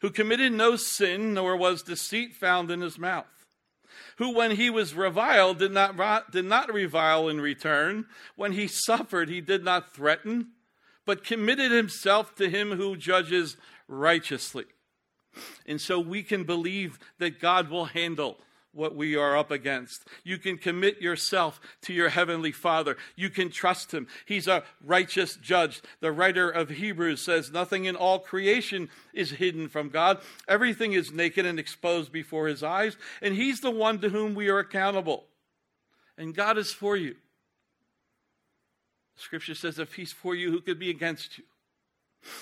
Who 0.00 0.10
committed 0.10 0.52
no 0.52 0.76
sin, 0.76 1.34
nor 1.34 1.56
was 1.56 1.82
deceit 1.82 2.34
found 2.34 2.70
in 2.70 2.80
his 2.80 2.98
mouth 2.98 3.26
who, 4.16 4.34
when 4.34 4.52
he 4.52 4.70
was 4.70 4.94
reviled, 4.94 5.58
did 5.58 5.72
not, 5.72 6.30
did 6.30 6.44
not 6.44 6.72
revile 6.72 7.28
in 7.28 7.40
return. 7.40 8.06
When 8.36 8.52
he 8.52 8.68
suffered, 8.68 9.28
he 9.28 9.40
did 9.40 9.64
not 9.64 9.92
threaten, 9.92 10.48
but 11.04 11.24
committed 11.24 11.72
himself 11.72 12.34
to 12.36 12.48
him 12.48 12.72
who 12.72 12.96
judges 12.96 13.56
righteously. 13.88 14.64
And 15.66 15.80
so 15.80 15.98
we 15.98 16.22
can 16.22 16.44
believe 16.44 16.98
that 17.18 17.40
God 17.40 17.70
will 17.70 17.86
handle 17.86 18.38
what 18.74 18.94
we 18.94 19.16
are 19.16 19.36
up 19.36 19.50
against. 19.50 20.04
You 20.22 20.38
can 20.38 20.58
commit 20.58 21.00
yourself 21.00 21.60
to 21.82 21.92
your 21.92 22.08
heavenly 22.08 22.52
Father. 22.52 22.96
You 23.16 23.30
can 23.30 23.50
trust 23.50 23.92
him. 23.92 24.06
He's 24.26 24.48
a 24.48 24.64
righteous 24.84 25.36
judge. 25.36 25.82
The 26.00 26.12
writer 26.12 26.50
of 26.50 26.70
Hebrews 26.70 27.20
says, 27.20 27.50
Nothing 27.50 27.84
in 27.84 27.96
all 27.96 28.18
creation 28.18 28.88
is 29.12 29.30
hidden 29.30 29.68
from 29.68 29.88
God. 29.88 30.18
Everything 30.48 30.92
is 30.92 31.12
naked 31.12 31.46
and 31.46 31.58
exposed 31.58 32.12
before 32.12 32.48
his 32.48 32.62
eyes, 32.62 32.96
and 33.22 33.34
he's 33.34 33.60
the 33.60 33.70
one 33.70 34.00
to 34.00 34.08
whom 34.08 34.34
we 34.34 34.48
are 34.48 34.58
accountable. 34.58 35.24
And 36.16 36.34
God 36.34 36.58
is 36.58 36.72
for 36.72 36.96
you. 36.96 37.16
Scripture 39.16 39.54
says, 39.54 39.78
If 39.78 39.94
he's 39.94 40.12
for 40.12 40.34
you, 40.34 40.50
who 40.50 40.60
could 40.60 40.78
be 40.78 40.90
against 40.90 41.38
you? 41.38 41.44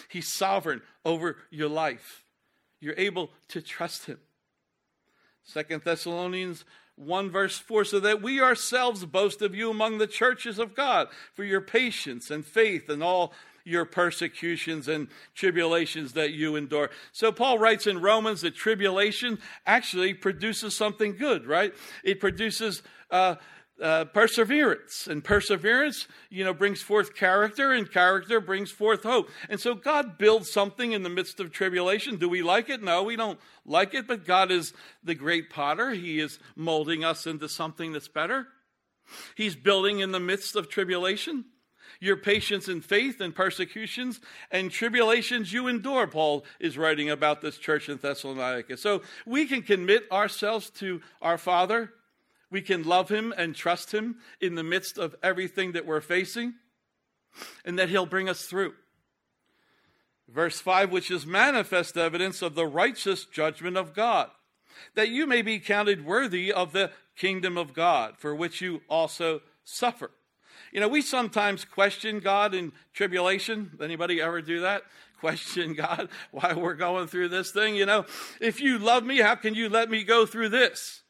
He's 0.09 0.29
sovereign 0.29 0.83
over 1.05 1.37
your 1.51 1.69
life. 1.69 2.25
You're 2.81 2.95
able 2.97 3.31
to 3.49 3.63
trust 3.63 4.07
him. 4.07 4.19
Second 5.45 5.83
Thessalonians 5.85 6.65
1 6.97 7.31
verse 7.31 7.59
4 7.59 7.85
so 7.85 8.01
that 8.01 8.23
we 8.23 8.41
ourselves 8.41 9.05
boast 9.05 9.43
of 9.43 9.55
you 9.55 9.71
among 9.71 9.99
the 9.99 10.07
churches 10.07 10.59
of 10.59 10.75
God 10.75 11.09
for 11.33 11.45
your 11.45 11.61
patience 11.61 12.31
and 12.31 12.45
faith 12.45 12.89
and 12.89 13.03
all 13.03 13.33
your 13.65 13.85
persecutions 13.85 14.89
and 14.89 15.09
tribulations 15.35 16.15
that 16.15 16.33
you 16.33 16.57
endure. 16.57 16.91
So 17.13 17.31
Paul 17.31 17.59
writes 17.59 17.87
in 17.87 18.01
Romans 18.01 18.41
that 18.41 18.55
tribulation 18.57 19.39
actually 19.67 20.15
produces 20.15 20.75
something 20.75 21.17
good, 21.17 21.47
right? 21.47 21.73
It 22.03 22.21
produces 22.21 22.83
uh, 23.11 23.37
uh, 23.81 24.05
perseverance. 24.07 25.07
And 25.07 25.23
perseverance 25.23 26.07
you 26.31 26.45
know 26.45 26.55
brings 26.55 26.83
forth 26.83 27.15
character 27.15 27.73
and 27.73 27.91
character 27.91 28.41
brings 28.41 28.71
forth 28.71 29.03
hope. 29.03 29.31
And 29.49 29.61
so 29.61 29.75
god 29.75 30.19
builds 30.19 30.51
something 30.51 30.93
in 30.93 31.03
the 31.03 31.09
midst 31.09 31.41
of 31.41 31.53
tribulation. 31.53 32.17
Do 32.17 32.29
we 32.29 32.43
like 32.43 32.69
it? 32.69 32.83
No 32.83 33.03
we 33.03 33.17
don't 33.17 33.41
like 33.65 33.95
it. 33.95 34.07
But 34.07 34.25
god 34.25 34.51
is 34.51 34.73
the 35.03 35.15
great 35.15 35.51
potter. 35.51 35.91
He 35.91 36.21
is 36.21 36.39
molding 36.57 37.05
us 37.05 37.27
into 37.27 37.49
something 37.49 37.93
that's 37.93 38.09
better. 38.09 38.47
He's 39.37 39.57
building 39.57 39.99
in 40.01 40.13
the 40.13 40.21
midst 40.21 40.57
of 40.57 40.69
tribulation. 40.69 41.45
Your 42.01 42.17
patience 42.17 42.67
and 42.67 42.85
faith 42.85 43.21
and 43.21 43.35
persecutions 43.35 44.21
and 44.51 44.71
tribulations 44.73 45.53
you 45.53 45.69
endure 45.69 46.09
paul 46.09 46.45
is 46.59 46.77
writing 46.77 47.11
about 47.11 47.41
this 47.41 47.59
church 47.59 47.89
in 47.89 47.97
thessalonica. 47.99 48.77
So 48.77 49.03
we 49.25 49.47
can 49.47 49.63
commit 49.63 50.11
ourselves 50.11 50.71
to 50.71 51.01
our 51.21 51.39
father 51.39 51.93
we 52.53 52.61
can 52.63 52.85
love 52.85 53.09
Him 53.09 53.33
and 53.37 53.55
trust 53.55 53.93
Him 53.93 54.17
in 54.41 54.55
the 54.55 54.63
midst 54.63 54.99
of 54.99 55.17
everything 55.23 55.73
that 55.73 55.87
we're 55.87 56.03
facing, 56.03 56.55
and 57.65 57.79
that 57.79 57.89
He'll 57.89 58.07
bring 58.07 58.29
us 58.29 58.45
through. 58.45 58.75
Verse 60.29 60.61
5, 60.61 60.93
which 60.93 61.11
is 61.11 61.27
manifest 61.27 61.97
evidence 61.97 62.43
of 62.43 62.55
the 62.55 62.67
righteous 62.67 63.25
judgment 63.25 63.77
of 63.77 63.95
God, 63.95 64.31
that 64.95 65.09
you 65.09 65.27
may 65.27 65.43
be 65.43 65.59
counted 65.59 66.05
worthy 66.05 66.53
of 66.53 66.73
the 66.73 66.91
kingdom 67.17 67.57
of 67.57 67.75
God, 67.75 68.15
for 68.19 68.35
which 68.35 68.61
you 68.61 68.83
also 68.89 69.41
suffer. 69.65 70.11
You 70.73 70.81
know, 70.81 70.89
we 70.89 71.03
sometimes 71.03 71.65
question 71.65 72.21
God 72.21 72.55
in 72.55 72.73
tribulation. 72.95 73.73
Anybody 73.83 74.21
ever 74.21 74.41
do 74.41 74.61
that? 74.61 74.83
Question 75.23 75.75
God 75.75 76.09
why 76.33 76.53
we're 76.53 76.75
going 76.75 77.07
through 77.07 77.29
this 77.29 77.53
thing. 77.53 77.77
You 77.77 77.87
know, 77.87 78.07
if 78.41 78.61
you 78.61 78.79
love 78.79 79.05
me, 79.05 79.19
how 79.19 79.37
can 79.37 79.55
you 79.55 79.69
let 79.69 79.89
me 79.89 80.03
go 80.03 80.27
through 80.27 80.49
this? 80.49 81.02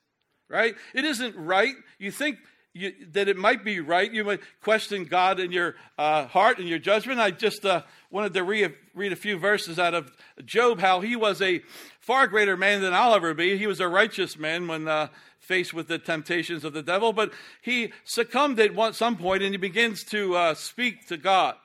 Right? 0.53 0.75
It 0.95 1.05
isn't 1.05 1.35
right. 1.35 1.75
You 1.99 2.11
think 2.13 2.39
you, 2.75 2.93
that 3.13 3.29
it 3.29 3.37
might 3.37 3.65
be 3.65 3.81
right. 3.81 4.11
You 4.11 4.23
might 4.25 4.41
question 4.63 5.05
God 5.05 5.41
in 5.41 5.51
your 5.51 5.75
uh, 5.99 6.27
heart 6.27 6.59
and 6.59 6.69
your 6.69 6.79
judgment. 6.79 7.21
I 7.21 7.31
just 7.31 7.65
uh, 7.65 7.83
wanted 8.11 8.35
to 8.35 8.45
re- 8.45 8.75
read 8.95 9.13
a 9.13 9.17
few 9.17 9.39
verses 9.39 9.79
out 9.79 9.95
of 9.95 10.13
Job, 10.45 10.79
how 10.79 11.01
he 11.01 11.17
was 11.17 11.41
a 11.43 11.63
far 12.01 12.27
greater 12.27 12.57
man 12.57 12.83
than 12.83 12.93
I'll 12.93 13.15
ever 13.15 13.35
be. 13.35 13.57
He 13.57 13.67
was 13.67 13.81
a 13.81 13.89
righteous 13.89 14.39
man 14.39 14.69
when 14.69 14.89
uh, 14.89 15.09
faced 15.39 15.75
with 15.75 15.89
the 15.89 15.99
temptations 15.99 16.65
of 16.65 16.73
the 16.73 16.83
devil, 16.83 17.13
but 17.13 17.33
he 17.63 17.93
succumbed 18.05 18.61
at 18.61 18.75
one, 18.75 18.93
some 18.93 19.17
point 19.17 19.43
and 19.43 19.53
he 19.53 19.59
begins 19.59 20.05
to 20.05 20.37
uh, 20.37 20.55
speak 20.55 21.07
to 21.09 21.17
God. 21.17 21.57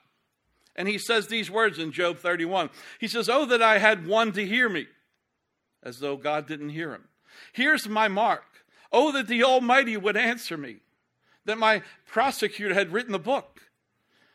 And 0.75 0.87
he 0.87 0.97
says 0.97 1.27
these 1.27 1.49
words 1.49 1.79
in 1.79 1.91
Job 1.91 2.19
31. 2.19 2.69
He 2.99 3.07
says, 3.07 3.29
Oh, 3.29 3.45
that 3.45 3.61
I 3.61 3.79
had 3.79 4.05
one 4.05 4.31
to 4.33 4.45
hear 4.45 4.69
me, 4.69 4.87
as 5.81 5.99
though 5.99 6.17
God 6.17 6.47
didn't 6.47 6.69
hear 6.69 6.93
him. 6.93 7.05
Here's 7.53 7.87
my 7.87 8.07
mark. 8.07 8.43
Oh, 8.91 9.11
that 9.11 9.27
the 9.27 9.43
Almighty 9.43 9.97
would 9.97 10.17
answer 10.17 10.57
me, 10.57 10.77
that 11.45 11.57
my 11.57 11.81
prosecutor 12.05 12.73
had 12.73 12.91
written 12.91 13.11
the 13.11 13.19
book. 13.19 13.61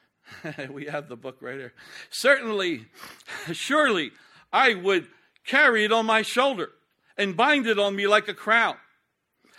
we 0.70 0.86
have 0.86 1.08
the 1.08 1.16
book 1.16 1.38
right 1.40 1.56
here. 1.56 1.72
Certainly, 2.10 2.86
surely, 3.52 4.12
I 4.52 4.74
would 4.74 5.08
carry 5.44 5.84
it 5.84 5.92
on 5.92 6.06
my 6.06 6.22
shoulder 6.22 6.70
and 7.16 7.36
bind 7.36 7.66
it 7.66 7.78
on 7.78 7.96
me 7.96 8.06
like 8.06 8.28
a 8.28 8.34
crown. 8.34 8.76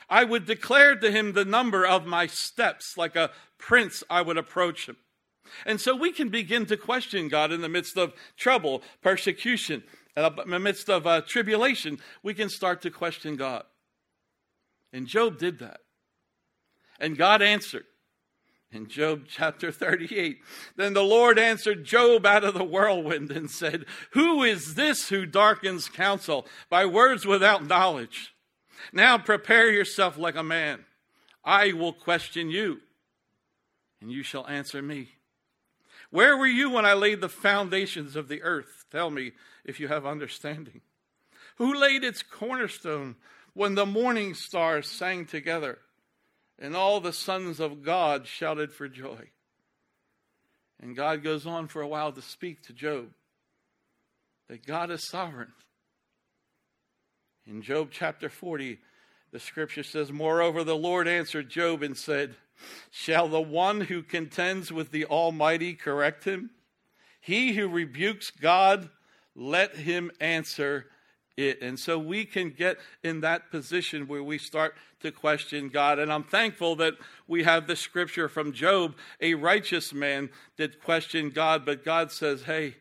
I 0.09 0.23
would 0.23 0.45
declare 0.45 0.95
to 0.95 1.11
him 1.11 1.33
the 1.33 1.45
number 1.45 1.85
of 1.85 2.05
my 2.05 2.27
steps, 2.27 2.97
like 2.97 3.15
a 3.15 3.31
prince, 3.57 4.03
I 4.09 4.21
would 4.21 4.37
approach 4.37 4.87
him. 4.87 4.97
And 5.65 5.79
so 5.79 5.95
we 5.95 6.11
can 6.11 6.29
begin 6.29 6.65
to 6.67 6.77
question 6.77 7.27
God 7.27 7.51
in 7.51 7.61
the 7.61 7.69
midst 7.69 7.97
of 7.97 8.13
trouble, 8.37 8.83
persecution, 9.01 9.83
in 10.15 10.49
the 10.49 10.59
midst 10.59 10.89
of 10.89 11.07
uh, 11.07 11.21
tribulation. 11.21 11.99
We 12.21 12.33
can 12.33 12.49
start 12.49 12.81
to 12.83 12.91
question 12.91 13.35
God. 13.35 13.63
And 14.93 15.07
Job 15.07 15.39
did 15.39 15.59
that. 15.59 15.79
And 16.99 17.17
God 17.17 17.41
answered. 17.41 17.85
In 18.71 18.87
Job 18.87 19.23
chapter 19.27 19.71
38, 19.71 20.37
then 20.75 20.93
the 20.93 21.03
Lord 21.03 21.37
answered 21.37 21.83
Job 21.83 22.25
out 22.25 22.43
of 22.43 22.53
the 22.53 22.63
whirlwind 22.63 23.31
and 23.31 23.49
said, 23.49 23.85
Who 24.11 24.43
is 24.43 24.75
this 24.75 25.09
who 25.09 25.25
darkens 25.25 25.89
counsel 25.89 26.47
by 26.69 26.85
words 26.85 27.25
without 27.25 27.67
knowledge? 27.67 28.33
Now 28.91 29.17
prepare 29.17 29.71
yourself 29.71 30.17
like 30.17 30.35
a 30.35 30.43
man. 30.43 30.85
I 31.43 31.73
will 31.73 31.93
question 31.93 32.49
you, 32.49 32.79
and 34.01 34.11
you 34.11 34.23
shall 34.23 34.47
answer 34.47 34.81
me. 34.81 35.09
Where 36.09 36.37
were 36.37 36.47
you 36.47 36.69
when 36.69 36.85
I 36.85 36.93
laid 36.93 37.21
the 37.21 37.29
foundations 37.29 38.15
of 38.15 38.27
the 38.27 38.43
earth? 38.43 38.85
Tell 38.91 39.09
me 39.09 39.31
if 39.65 39.79
you 39.79 39.87
have 39.87 40.05
understanding. 40.05 40.81
Who 41.57 41.73
laid 41.73 42.03
its 42.03 42.23
cornerstone 42.23 43.15
when 43.53 43.75
the 43.75 43.85
morning 43.85 44.33
stars 44.33 44.87
sang 44.87 45.25
together 45.25 45.79
and 46.59 46.75
all 46.75 46.99
the 46.99 47.13
sons 47.13 47.59
of 47.59 47.83
God 47.83 48.27
shouted 48.27 48.71
for 48.71 48.87
joy? 48.87 49.29
And 50.81 50.95
God 50.95 51.23
goes 51.23 51.45
on 51.45 51.67
for 51.67 51.81
a 51.81 51.87
while 51.87 52.11
to 52.11 52.21
speak 52.21 52.63
to 52.63 52.73
Job 52.73 53.09
that 54.49 54.65
God 54.65 54.91
is 54.91 55.07
sovereign. 55.07 55.53
In 57.45 57.61
Job 57.61 57.89
chapter 57.91 58.29
40, 58.29 58.79
the 59.31 59.39
scripture 59.39 59.83
says, 59.83 60.11
Moreover, 60.11 60.63
the 60.63 60.75
Lord 60.75 61.07
answered 61.07 61.49
Job 61.49 61.81
and 61.81 61.97
said, 61.97 62.35
Shall 62.91 63.27
the 63.27 63.41
one 63.41 63.81
who 63.81 64.03
contends 64.03 64.71
with 64.71 64.91
the 64.91 65.05
Almighty 65.05 65.73
correct 65.73 66.25
him? 66.25 66.51
He 67.19 67.53
who 67.53 67.67
rebukes 67.67 68.29
God, 68.29 68.89
let 69.35 69.75
him 69.75 70.11
answer 70.19 70.87
it. 71.37 71.61
And 71.61 71.79
so 71.79 71.97
we 71.97 72.25
can 72.25 72.49
get 72.49 72.77
in 73.03 73.21
that 73.21 73.51
position 73.51 74.07
where 74.07 74.23
we 74.23 74.37
start 74.37 74.75
to 75.01 75.11
question 75.11 75.69
God. 75.69 75.99
And 75.99 76.11
I'm 76.11 76.23
thankful 76.23 76.75
that 76.77 76.93
we 77.27 77.43
have 77.43 77.67
the 77.67 77.75
scripture 77.75 78.29
from 78.29 78.53
Job, 78.53 78.95
a 79.19 79.33
righteous 79.33 79.93
man 79.93 80.29
that 80.57 80.81
questioned 80.81 81.33
God, 81.33 81.65
but 81.65 81.85
God 81.85 82.11
says, 82.11 82.43
Hey, 82.43 82.75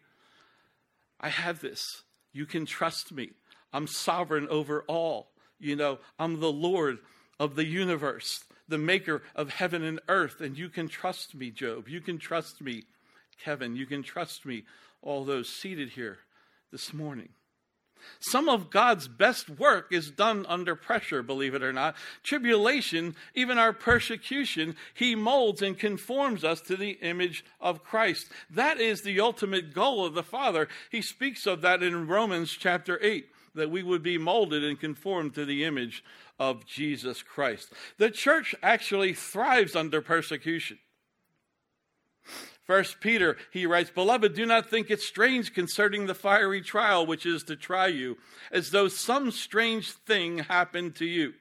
I 1.21 1.29
have 1.29 1.61
this. 1.61 2.03
You 2.33 2.47
can 2.47 2.67
trust 2.67 3.13
me. 3.13 3.31
I'm 3.73 3.87
sovereign 3.87 4.49
over 4.49 4.83
all. 4.87 5.29
You 5.59 5.77
know, 5.77 5.99
I'm 6.19 6.41
the 6.41 6.53
Lord 6.53 6.99
of 7.39 7.55
the 7.55 7.65
universe, 7.65 8.45
the 8.69 8.79
maker 8.79 9.23
of 9.35 9.51
heaven 9.51 9.83
and 9.83 10.01
earth. 10.09 10.41
And 10.41 10.59
you 10.59 10.69
can 10.69 10.89
trust 10.89 11.35
me, 11.35 11.51
Job. 11.51 11.89
You 11.89 12.01
can 12.01 12.19
trust 12.19 12.61
me, 12.61 12.85
Kevin. 13.43 13.77
You 13.77 13.87
can 13.87 14.03
trust 14.03 14.45
me, 14.45 14.65
all 15.03 15.25
those 15.25 15.49
seated 15.49 15.91
here 15.91 16.19
this 16.71 16.93
morning. 16.93 17.29
Some 18.21 18.49
of 18.49 18.71
God's 18.71 19.09
best 19.09 19.49
work 19.49 19.89
is 19.91 20.11
done 20.11 20.47
under 20.49 20.75
pressure, 20.75 21.23
believe 21.23 21.55
it 21.55 21.63
or 21.63 21.73
not. 21.73 21.97
Tribulation, 22.23 23.15
even 23.35 23.59
our 23.59 23.73
persecution, 23.73 24.77
He 24.95 25.15
molds 25.15 25.63
and 25.63 25.79
conforms 25.79 26.45
us 26.45 26.61
to 26.63 26.77
the 26.77 26.93
image 27.03 27.45
of 27.61 27.83
Christ. 27.83 28.29
That 28.51 28.81
is 28.81 29.03
the 29.03 29.21
ultimate 29.21 29.75
goal 29.75 30.05
of 30.05 30.15
the 30.15 30.23
Father. 30.23 30.69
He 30.91 31.03
speaks 31.03 31.47
of 31.47 31.61
that 31.63 31.83
in 31.83 32.07
Romans 32.07 32.53
chapter 32.53 32.99
8, 33.03 33.27
that 33.55 33.71
we 33.71 33.83
would 33.83 34.03
be 34.03 34.19
molded 34.19 34.65
and 34.65 34.79
conformed 34.79 35.35
to 35.35 35.45
the 35.45 35.65
image 35.65 36.05
of 36.39 36.67
Jesus 36.67 37.23
Christ. 37.23 37.73
The 37.99 38.11
church 38.11 38.55
actually 38.63 39.15
thrives 39.15 39.77
under 39.77 40.01
persecution. 40.01 40.79
First 42.65 43.01
Peter, 43.01 43.37
he 43.51 43.67
writes, 43.67 43.91
Beloved, 43.91 44.35
do 44.35 44.47
not 44.47 44.71
think 44.71 44.91
it 44.91 45.01
strange 45.01 45.53
concerning 45.53 46.07
the 46.07 46.15
fiery 46.15 46.61
trial 46.61 47.05
which 47.05 47.27
is 47.27 47.43
to 47.45 47.57
try 47.57 47.89
you, 47.89 48.19
as 48.53 48.71
though 48.71 48.89
some 48.89 49.33
strange 49.33 49.93
thing 49.93 50.39
happened 50.39 50.95
to 50.97 51.05
you. 51.05 51.35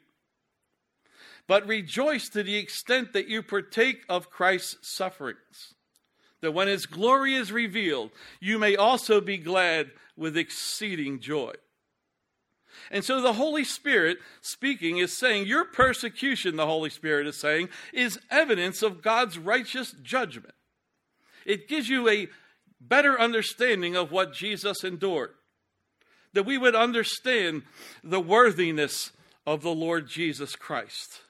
But 1.47 1.67
rejoice 1.67 2.29
to 2.29 2.43
the 2.43 2.57
extent 2.57 3.13
that 3.13 3.27
you 3.27 3.43
partake 3.43 4.03
of 4.09 4.31
Christ's 4.31 4.89
sufferings, 4.89 5.75
that 6.41 6.53
when 6.53 6.67
his 6.67 6.87
glory 6.87 7.35
is 7.35 7.51
revealed, 7.51 8.11
you 8.39 8.57
may 8.57 8.75
also 8.75 9.21
be 9.21 9.37
glad 9.37 9.91
with 10.15 10.37
exceeding 10.37 11.19
joy. 11.19 11.53
And 12.89 13.05
so 13.05 13.21
the 13.21 13.33
Holy 13.33 13.63
Spirit 13.63 14.17
speaking 14.41 14.97
is 14.97 15.15
saying, 15.15 15.45
Your 15.45 15.65
persecution, 15.65 16.55
the 16.55 16.65
Holy 16.65 16.89
Spirit 16.89 17.27
is 17.27 17.37
saying, 17.37 17.69
is 17.93 18.19
evidence 18.31 18.81
of 18.81 19.03
God's 19.03 19.37
righteous 19.37 19.93
judgment. 20.01 20.55
It 21.45 21.67
gives 21.67 21.89
you 21.89 22.09
a 22.09 22.27
better 22.79 23.19
understanding 23.19 23.95
of 23.95 24.11
what 24.11 24.33
Jesus 24.33 24.83
endured. 24.83 25.31
That 26.33 26.45
we 26.45 26.57
would 26.57 26.75
understand 26.75 27.63
the 28.03 28.21
worthiness 28.21 29.11
of 29.45 29.61
the 29.61 29.73
Lord 29.73 30.07
Jesus 30.07 30.55
Christ 30.55 31.21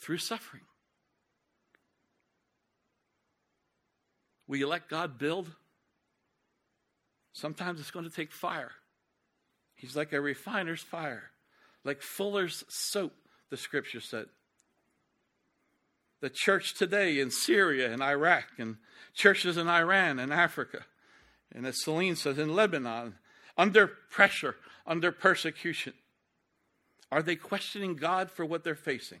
through 0.00 0.18
suffering. 0.18 0.62
Will 4.48 4.56
you 4.56 4.66
let 4.66 4.88
God 4.88 5.16
build? 5.16 5.48
Sometimes 7.32 7.78
it's 7.78 7.92
going 7.92 8.04
to 8.04 8.14
take 8.14 8.32
fire. 8.32 8.72
He's 9.76 9.96
like 9.96 10.12
a 10.12 10.20
refiner's 10.20 10.82
fire, 10.82 11.30
like 11.84 12.02
fuller's 12.02 12.64
soap, 12.68 13.12
the 13.48 13.56
scripture 13.56 14.00
said. 14.00 14.26
The 16.20 16.30
church 16.30 16.74
today 16.74 17.18
in 17.18 17.30
Syria 17.30 17.92
and 17.92 18.02
Iraq 18.02 18.44
and 18.58 18.76
churches 19.14 19.56
in 19.56 19.68
Iran 19.68 20.18
and 20.18 20.32
Africa, 20.32 20.84
and 21.52 21.66
as 21.66 21.82
Celine 21.82 22.16
says, 22.16 22.38
in 22.38 22.54
Lebanon, 22.54 23.14
under 23.56 23.86
pressure, 23.86 24.56
under 24.86 25.12
persecution. 25.12 25.94
Are 27.10 27.22
they 27.22 27.36
questioning 27.36 27.96
God 27.96 28.30
for 28.30 28.44
what 28.44 28.64
they're 28.64 28.74
facing? 28.74 29.20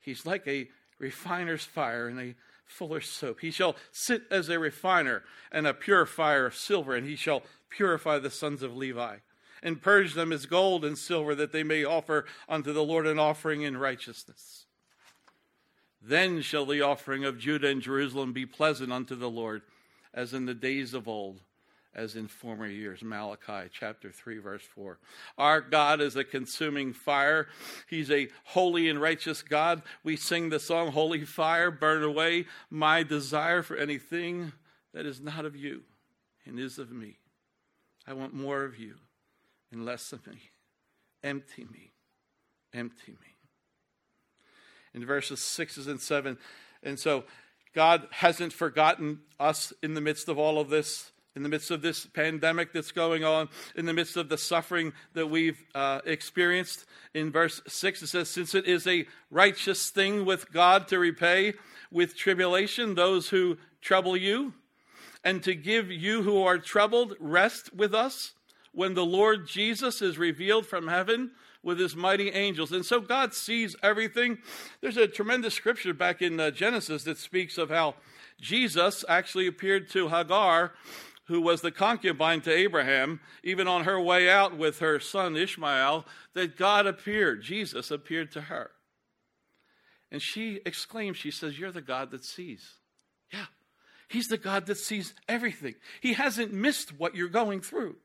He's 0.00 0.26
like 0.26 0.46
a 0.46 0.68
refiner's 0.98 1.64
fire 1.64 2.08
and 2.08 2.20
a 2.20 2.34
fuller's 2.66 3.08
soap. 3.08 3.40
He 3.40 3.50
shall 3.50 3.76
sit 3.92 4.22
as 4.30 4.48
a 4.48 4.58
refiner 4.58 5.22
and 5.50 5.66
a 5.66 5.74
purifier 5.74 6.46
of 6.46 6.54
silver, 6.54 6.94
and 6.94 7.06
he 7.06 7.16
shall 7.16 7.42
purify 7.70 8.18
the 8.18 8.30
sons 8.30 8.62
of 8.62 8.76
Levi 8.76 9.16
and 9.62 9.82
purge 9.82 10.14
them 10.14 10.32
as 10.32 10.46
gold 10.46 10.84
and 10.84 10.96
silver, 10.96 11.34
that 11.34 11.52
they 11.52 11.62
may 11.62 11.84
offer 11.84 12.24
unto 12.48 12.72
the 12.72 12.84
Lord 12.84 13.06
an 13.06 13.18
offering 13.18 13.62
in 13.62 13.76
righteousness. 13.76 14.66
Then 16.02 16.40
shall 16.40 16.64
the 16.64 16.80
offering 16.80 17.24
of 17.24 17.38
Judah 17.38 17.68
and 17.68 17.82
Jerusalem 17.82 18.32
be 18.32 18.46
pleasant 18.46 18.92
unto 18.92 19.14
the 19.14 19.30
Lord, 19.30 19.62
as 20.14 20.32
in 20.32 20.46
the 20.46 20.54
days 20.54 20.94
of 20.94 21.06
old, 21.06 21.40
as 21.94 22.16
in 22.16 22.26
former 22.26 22.66
years. 22.66 23.02
Malachi 23.02 23.68
chapter 23.70 24.10
3, 24.10 24.38
verse 24.38 24.62
4. 24.62 24.98
Our 25.36 25.60
God 25.60 26.00
is 26.00 26.16
a 26.16 26.24
consuming 26.24 26.94
fire. 26.94 27.48
He's 27.88 28.10
a 28.10 28.28
holy 28.44 28.88
and 28.88 29.00
righteous 29.00 29.42
God. 29.42 29.82
We 30.02 30.16
sing 30.16 30.48
the 30.48 30.60
song, 30.60 30.92
Holy 30.92 31.24
Fire, 31.26 31.70
burn 31.70 32.02
away 32.02 32.46
my 32.70 33.02
desire 33.02 33.62
for 33.62 33.76
anything 33.76 34.52
that 34.94 35.04
is 35.04 35.20
not 35.20 35.44
of 35.44 35.54
you 35.54 35.82
and 36.46 36.58
is 36.58 36.78
of 36.78 36.90
me. 36.90 37.18
I 38.06 38.14
want 38.14 38.32
more 38.32 38.64
of 38.64 38.78
you 38.78 38.94
and 39.72 39.84
less 39.84 40.12
of 40.12 40.26
me. 40.26 40.50
Empty 41.22 41.64
me. 41.64 41.92
Empty 42.72 43.12
me 43.12 43.30
in 44.94 45.04
verses 45.04 45.40
6 45.40 45.86
and 45.86 46.00
7. 46.00 46.38
And 46.82 46.98
so 46.98 47.24
God 47.74 48.06
hasn't 48.10 48.52
forgotten 48.52 49.20
us 49.38 49.72
in 49.82 49.94
the 49.94 50.00
midst 50.00 50.28
of 50.28 50.38
all 50.38 50.58
of 50.58 50.70
this, 50.70 51.12
in 51.36 51.42
the 51.42 51.48
midst 51.48 51.70
of 51.70 51.82
this 51.82 52.06
pandemic 52.06 52.72
that's 52.72 52.92
going 52.92 53.24
on, 53.24 53.48
in 53.76 53.86
the 53.86 53.92
midst 53.92 54.16
of 54.16 54.28
the 54.28 54.38
suffering 54.38 54.92
that 55.14 55.28
we've 55.28 55.62
uh, 55.74 56.00
experienced. 56.04 56.84
In 57.14 57.30
verse 57.30 57.60
6, 57.66 58.02
it 58.02 58.06
says, 58.08 58.28
Since 58.28 58.54
it 58.54 58.66
is 58.66 58.86
a 58.86 59.06
righteous 59.30 59.90
thing 59.90 60.24
with 60.24 60.50
God 60.52 60.88
to 60.88 60.98
repay 60.98 61.54
with 61.92 62.16
tribulation 62.16 62.94
those 62.94 63.28
who 63.28 63.58
trouble 63.80 64.16
you, 64.16 64.54
and 65.22 65.42
to 65.42 65.54
give 65.54 65.90
you 65.90 66.22
who 66.22 66.42
are 66.42 66.56
troubled 66.56 67.14
rest 67.20 67.74
with 67.74 67.94
us 67.94 68.32
when 68.72 68.94
the 68.94 69.04
Lord 69.04 69.46
Jesus 69.46 70.00
is 70.00 70.18
revealed 70.18 70.66
from 70.66 70.88
heaven 70.88 71.32
with 71.62 71.78
his 71.78 71.96
mighty 71.96 72.30
angels. 72.30 72.72
And 72.72 72.84
so 72.84 73.00
God 73.00 73.34
sees 73.34 73.76
everything. 73.82 74.38
There's 74.80 74.96
a 74.96 75.06
tremendous 75.06 75.54
scripture 75.54 75.92
back 75.92 76.22
in 76.22 76.38
uh, 76.40 76.50
Genesis 76.50 77.04
that 77.04 77.18
speaks 77.18 77.58
of 77.58 77.70
how 77.70 77.96
Jesus 78.40 79.04
actually 79.08 79.46
appeared 79.46 79.90
to 79.90 80.08
Hagar, 80.08 80.72
who 81.24 81.40
was 81.40 81.60
the 81.60 81.70
concubine 81.70 82.40
to 82.42 82.52
Abraham, 82.52 83.20
even 83.44 83.68
on 83.68 83.84
her 83.84 84.00
way 84.00 84.28
out 84.30 84.56
with 84.56 84.78
her 84.78 84.98
son 84.98 85.36
Ishmael, 85.36 86.06
that 86.34 86.56
God 86.56 86.86
appeared, 86.86 87.42
Jesus 87.42 87.90
appeared 87.90 88.32
to 88.32 88.42
her. 88.42 88.70
And 90.10 90.20
she 90.20 90.60
exclaims, 90.66 91.18
she 91.18 91.30
says, 91.30 91.58
You're 91.58 91.70
the 91.70 91.80
God 91.80 92.10
that 92.10 92.24
sees. 92.24 92.78
Yeah, 93.32 93.46
He's 94.08 94.26
the 94.26 94.38
God 94.38 94.66
that 94.66 94.78
sees 94.78 95.14
everything. 95.28 95.76
He 96.00 96.14
hasn't 96.14 96.52
missed 96.52 96.98
what 96.98 97.14
you're 97.14 97.28
going 97.28 97.60
through. 97.60 97.96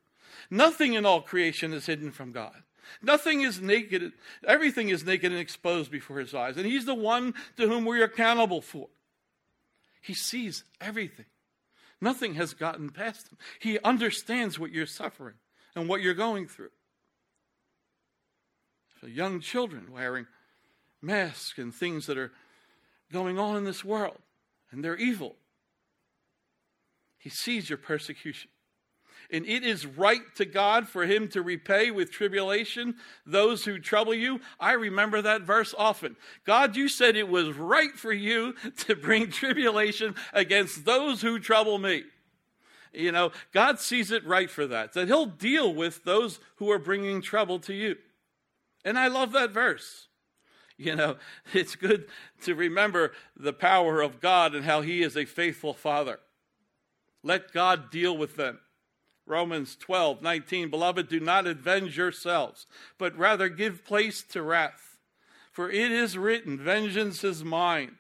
Nothing 0.50 0.94
in 0.94 1.06
all 1.06 1.22
creation 1.22 1.74
is 1.74 1.86
hidden 1.86 2.12
from 2.12 2.32
God. 2.32 2.56
Nothing 3.02 3.42
is 3.42 3.62
naked. 3.62 4.14
Everything 4.48 4.90
is 4.90 5.06
naked 5.06 5.32
and 5.32 5.42
exposed 5.42 5.92
before 5.92 6.20
his 6.20 6.34
eyes. 6.34 6.58
And 6.58 6.66
he's 6.66 6.86
the 6.86 6.96
one 6.96 7.34
to 7.58 7.68
whom 7.68 7.86
we're 7.86 8.04
accountable 8.04 8.62
for. 8.62 8.88
He 10.02 10.14
sees 10.14 10.64
everything. 10.80 11.26
Nothing 12.00 12.36
has 12.36 12.54
gotten 12.54 12.90
past 12.90 13.30
him. 13.30 13.38
He 13.60 13.80
understands 13.80 14.60
what 14.60 14.72
you're 14.72 14.86
suffering 14.86 15.36
and 15.76 15.90
what 15.90 16.02
you're 16.02 16.14
going 16.14 16.48
through. 16.48 16.70
So 19.02 19.08
young 19.08 19.40
children 19.40 19.92
wearing 19.92 20.28
masks 21.02 21.58
and 21.58 21.74
things 21.74 22.06
that 22.08 22.18
are 22.18 22.32
going 23.12 23.40
on 23.40 23.56
in 23.56 23.64
this 23.64 23.84
world, 23.84 24.18
and 24.72 24.84
they're 24.84 24.98
evil. 24.98 25.36
He 27.18 27.30
sees 27.30 27.70
your 27.70 27.78
persecution. 27.78 28.50
And 29.32 29.46
it 29.46 29.64
is 29.64 29.86
right 29.86 30.22
to 30.36 30.46
God 30.46 30.88
for 30.88 31.06
him 31.06 31.28
to 31.30 31.42
repay 31.42 31.92
with 31.92 32.12
tribulation 32.12 32.96
those 33.26 33.66
who 33.66 33.80
trouble 33.80 34.14
you. 34.14 34.42
I 34.60 34.74
remember 34.74 35.22
that 35.22 35.42
verse 35.42 35.74
often. 35.78 36.16
God, 36.46 36.76
you 36.76 36.88
said 36.88 37.16
it 37.16 37.30
was 37.30 37.56
right 37.58 37.94
for 37.94 38.14
you 38.14 38.56
to 38.80 38.96
bring 38.96 39.30
tribulation 39.30 40.16
against 40.34 40.86
those 40.86 41.22
who 41.22 41.40
trouble 41.40 41.78
me. 41.78 42.04
You 42.94 43.12
know, 43.12 43.32
God 43.52 43.80
sees 43.80 44.12
it 44.12 44.26
right 44.26 44.50
for 44.50 44.66
that, 44.68 44.94
that 44.94 45.08
he'll 45.08 45.26
deal 45.26 45.74
with 45.74 46.04
those 46.04 46.40
who 46.58 46.72
are 46.72 46.80
bringing 46.80 47.22
trouble 47.22 47.60
to 47.60 47.74
you. 47.74 47.98
And 48.86 48.98
I 48.98 49.08
love 49.08 49.32
that 49.34 49.52
verse. 49.52 50.08
You 50.78 50.96
know, 50.96 51.18
it's 51.54 51.76
good 51.76 52.08
to 52.44 52.56
remember 52.56 53.12
the 53.36 53.54
power 53.54 54.02
of 54.02 54.22
God 54.22 54.56
and 54.56 54.66
how 54.66 54.82
he 54.82 55.02
is 55.02 55.18
a 55.18 55.26
faithful 55.26 55.74
father. 55.74 56.20
Let 57.24 57.52
God 57.52 57.90
deal 57.90 58.16
with 58.16 58.36
them. 58.36 58.60
Romans 59.26 59.76
12, 59.76 60.22
19. 60.22 60.70
Beloved, 60.70 61.08
do 61.08 61.20
not 61.20 61.48
avenge 61.48 61.98
yourselves, 61.98 62.68
but 62.98 63.18
rather 63.18 63.50
give 63.50 63.86
place 63.86 64.24
to 64.24 64.42
wrath. 64.42 64.98
For 65.52 65.70
it 65.70 65.92
is 65.92 66.18
written, 66.18 66.58
Vengeance 66.58 67.24
is 67.24 67.44
mine. 67.44 67.98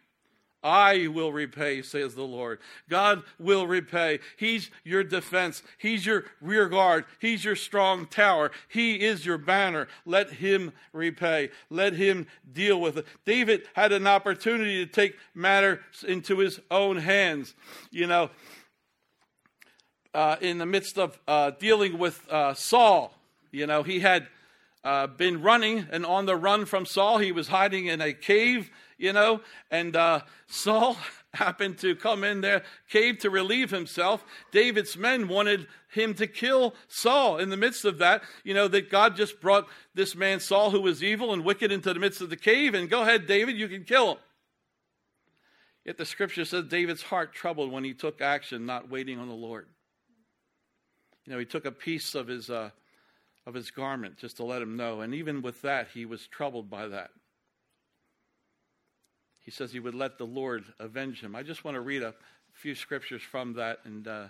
I 0.65 1.05
will 1.05 1.31
repay, 1.31 1.83
says 1.83 2.15
the 2.15 2.23
Lord. 2.23 2.59
God 2.89 3.21
will 3.38 3.67
repay. 3.67 4.19
He's 4.35 4.71
your 4.83 5.03
defense. 5.03 5.61
He's 5.77 6.07
your 6.07 6.25
rear 6.41 6.67
guard. 6.67 7.05
He's 7.19 7.45
your 7.45 7.55
strong 7.55 8.07
tower. 8.07 8.49
He 8.67 8.95
is 8.95 9.27
your 9.27 9.38
banner. 9.38 9.88
Let 10.07 10.31
him 10.31 10.73
repay. 10.91 11.51
Let 11.69 11.93
him 11.93 12.25
deal 12.51 12.81
with 12.81 12.97
it. 12.97 13.05
David 13.25 13.67
had 13.73 13.91
an 13.91 14.07
opportunity 14.07 14.83
to 14.83 14.91
take 14.91 15.15
matters 15.35 15.79
into 16.05 16.39
his 16.39 16.59
own 16.71 16.97
hands. 16.97 17.53
You 17.91 18.07
know, 18.07 18.31
uh, 20.15 20.38
in 20.39 20.58
the 20.58 20.65
midst 20.65 20.97
of 20.97 21.19
uh, 21.28 21.51
dealing 21.60 21.97
with 21.97 22.28
uh, 22.32 22.54
Saul. 22.54 23.13
You 23.51 23.67
know, 23.67 23.84
he 23.84 23.99
had 23.99 24.28
uh, 24.84 25.08
been 25.08 25.41
running 25.41 25.88
and 25.91 26.06
on 26.06 26.25
the 26.25 26.38
run 26.38 26.65
from 26.65 26.86
Saul. 26.86 27.17
He 27.17 27.34
was 27.34 27.49
hiding 27.49 27.88
in 27.88 27.99
a 27.99 28.13
cave, 28.13 28.71
you 28.97 29.12
know, 29.12 29.41
and 29.69 29.95
uh, 29.95 30.21
Saul 30.47 30.97
happened 31.34 31.78
to 31.80 31.97
come 31.97 32.23
in 32.23 32.39
there 32.39 32.63
cave 32.89 33.19
to 33.19 33.30
relieve 33.30 33.69
himself. 33.69 34.23
David's 34.54 34.95
men 34.95 35.28
wanted 35.28 35.67
him 35.89 36.13
to 36.13 36.28
kill 36.28 36.75
Saul. 36.88 37.38
In 37.38 37.49
the 37.49 37.58
midst 37.58 37.84
of 37.84 37.97
that, 37.97 38.23
you 38.45 38.54
know, 38.54 38.69
that 38.69 38.89
God 38.89 39.17
just 39.17 39.41
brought 39.41 39.67
this 39.93 40.15
man 40.15 40.39
Saul, 40.39 40.71
who 40.71 40.82
was 40.82 41.04
evil 41.04 41.34
and 41.34 41.43
wicked, 41.43 41.73
into 41.73 41.93
the 41.93 41.99
midst 41.99 42.21
of 42.21 42.30
the 42.30 42.38
cave, 42.38 42.73
and 42.73 42.89
go 42.89 43.01
ahead, 43.01 43.28
David, 43.28 43.58
you 43.58 43.67
can 43.67 43.84
kill 43.84 44.13
him. 44.13 44.17
Yet 45.84 45.97
the 45.97 46.06
scripture 46.06 46.45
says 46.45 46.65
David's 46.65 47.04
heart 47.04 47.34
troubled 47.34 47.69
when 47.69 47.84
he 47.84 47.93
took 47.93 48.21
action, 48.21 48.65
not 48.65 48.89
waiting 48.89 49.19
on 49.19 49.28
the 49.28 49.36
Lord. 49.36 49.67
You 51.25 51.33
know, 51.33 51.39
he 51.39 51.45
took 51.45 51.65
a 51.65 51.71
piece 51.71 52.15
of 52.15 52.27
his, 52.27 52.49
uh, 52.49 52.69
of 53.45 53.53
his 53.53 53.71
garment 53.71 54.17
just 54.17 54.38
to 54.38 54.43
let 54.43 54.61
him 54.61 54.77
know. 54.77 55.01
And 55.01 55.13
even 55.13 55.41
with 55.41 55.61
that, 55.63 55.88
he 55.93 56.05
was 56.05 56.27
troubled 56.27 56.69
by 56.69 56.88
that. 56.88 57.09
He 59.41 59.51
says 59.51 59.71
he 59.71 59.79
would 59.79 59.95
let 59.95 60.17
the 60.17 60.25
Lord 60.25 60.65
avenge 60.79 61.21
him. 61.21 61.35
I 61.35 61.43
just 61.43 61.63
want 61.63 61.75
to 61.75 61.81
read 61.81 62.01
a 62.01 62.15
few 62.53 62.73
scriptures 62.73 63.21
from 63.21 63.53
that 63.53 63.79
in 63.85 64.07
uh, 64.07 64.29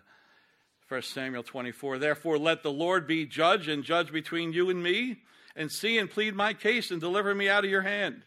1 0.90 1.02
Samuel 1.02 1.44
24. 1.44 1.98
Therefore, 2.00 2.38
let 2.38 2.64
the 2.64 2.72
Lord 2.72 3.08
be 3.08 3.26
judge 3.26 3.68
and 3.68 3.84
judge 3.84 4.12
between 4.12 4.54
you 4.54 4.70
and 4.70 4.84
me, 4.84 5.22
and 5.56 5.72
see 5.72 5.98
and 5.98 6.10
plead 6.10 6.36
my 6.36 6.54
case 6.54 6.92
and 6.92 7.00
deliver 7.00 7.34
me 7.34 7.48
out 7.48 7.64
of 7.64 7.72
your 7.72 7.82
hand. 7.82 8.24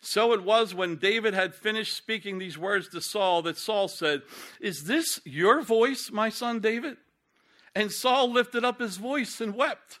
So 0.00 0.32
it 0.32 0.44
was 0.44 0.74
when 0.74 0.96
David 0.96 1.34
had 1.34 1.54
finished 1.54 1.96
speaking 1.96 2.38
these 2.38 2.58
words 2.58 2.88
to 2.90 3.00
Saul 3.00 3.42
that 3.42 3.56
Saul 3.56 3.88
said, 3.88 4.22
Is 4.60 4.84
this 4.84 5.20
your 5.24 5.62
voice, 5.62 6.10
my 6.12 6.28
son 6.28 6.60
David? 6.60 6.98
And 7.76 7.92
Saul 7.92 8.32
lifted 8.32 8.64
up 8.64 8.80
his 8.80 8.96
voice 8.96 9.38
and 9.38 9.54
wept. 9.54 10.00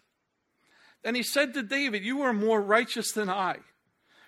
Then 1.04 1.14
he 1.14 1.22
said 1.22 1.52
to 1.52 1.62
David, 1.62 2.02
You 2.02 2.22
are 2.22 2.32
more 2.32 2.62
righteous 2.62 3.12
than 3.12 3.28
I, 3.28 3.58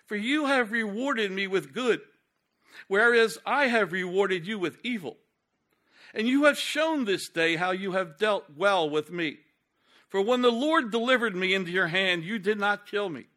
for 0.04 0.16
you 0.16 0.44
have 0.44 0.70
rewarded 0.70 1.32
me 1.32 1.46
with 1.46 1.72
good, 1.72 2.02
whereas 2.88 3.38
I 3.46 3.68
have 3.68 3.92
rewarded 3.92 4.46
you 4.46 4.58
with 4.58 4.76
evil. 4.84 5.16
And 6.12 6.28
you 6.28 6.44
have 6.44 6.58
shown 6.58 7.06
this 7.06 7.30
day 7.30 7.56
how 7.56 7.70
you 7.70 7.92
have 7.92 8.18
dealt 8.18 8.44
well 8.54 8.90
with 8.90 9.10
me. 9.10 9.38
For 10.10 10.20
when 10.20 10.42
the 10.42 10.52
Lord 10.52 10.90
delivered 10.90 11.34
me 11.34 11.54
into 11.54 11.70
your 11.70 11.86
hand, 11.86 12.24
you 12.24 12.38
did 12.38 12.58
not 12.58 12.86
kill 12.86 13.08
me. 13.08 13.28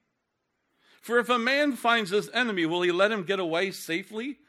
For 1.02 1.20
if 1.20 1.30
a 1.30 1.40
man 1.40 1.78
finds 1.78 2.10
his 2.10 2.30
enemy, 2.34 2.66
will 2.66 2.82
he 2.82 2.92
let 2.92 3.14
him 3.14 3.24
get 3.24 3.40
away 3.40 3.72
safely? 3.72 4.40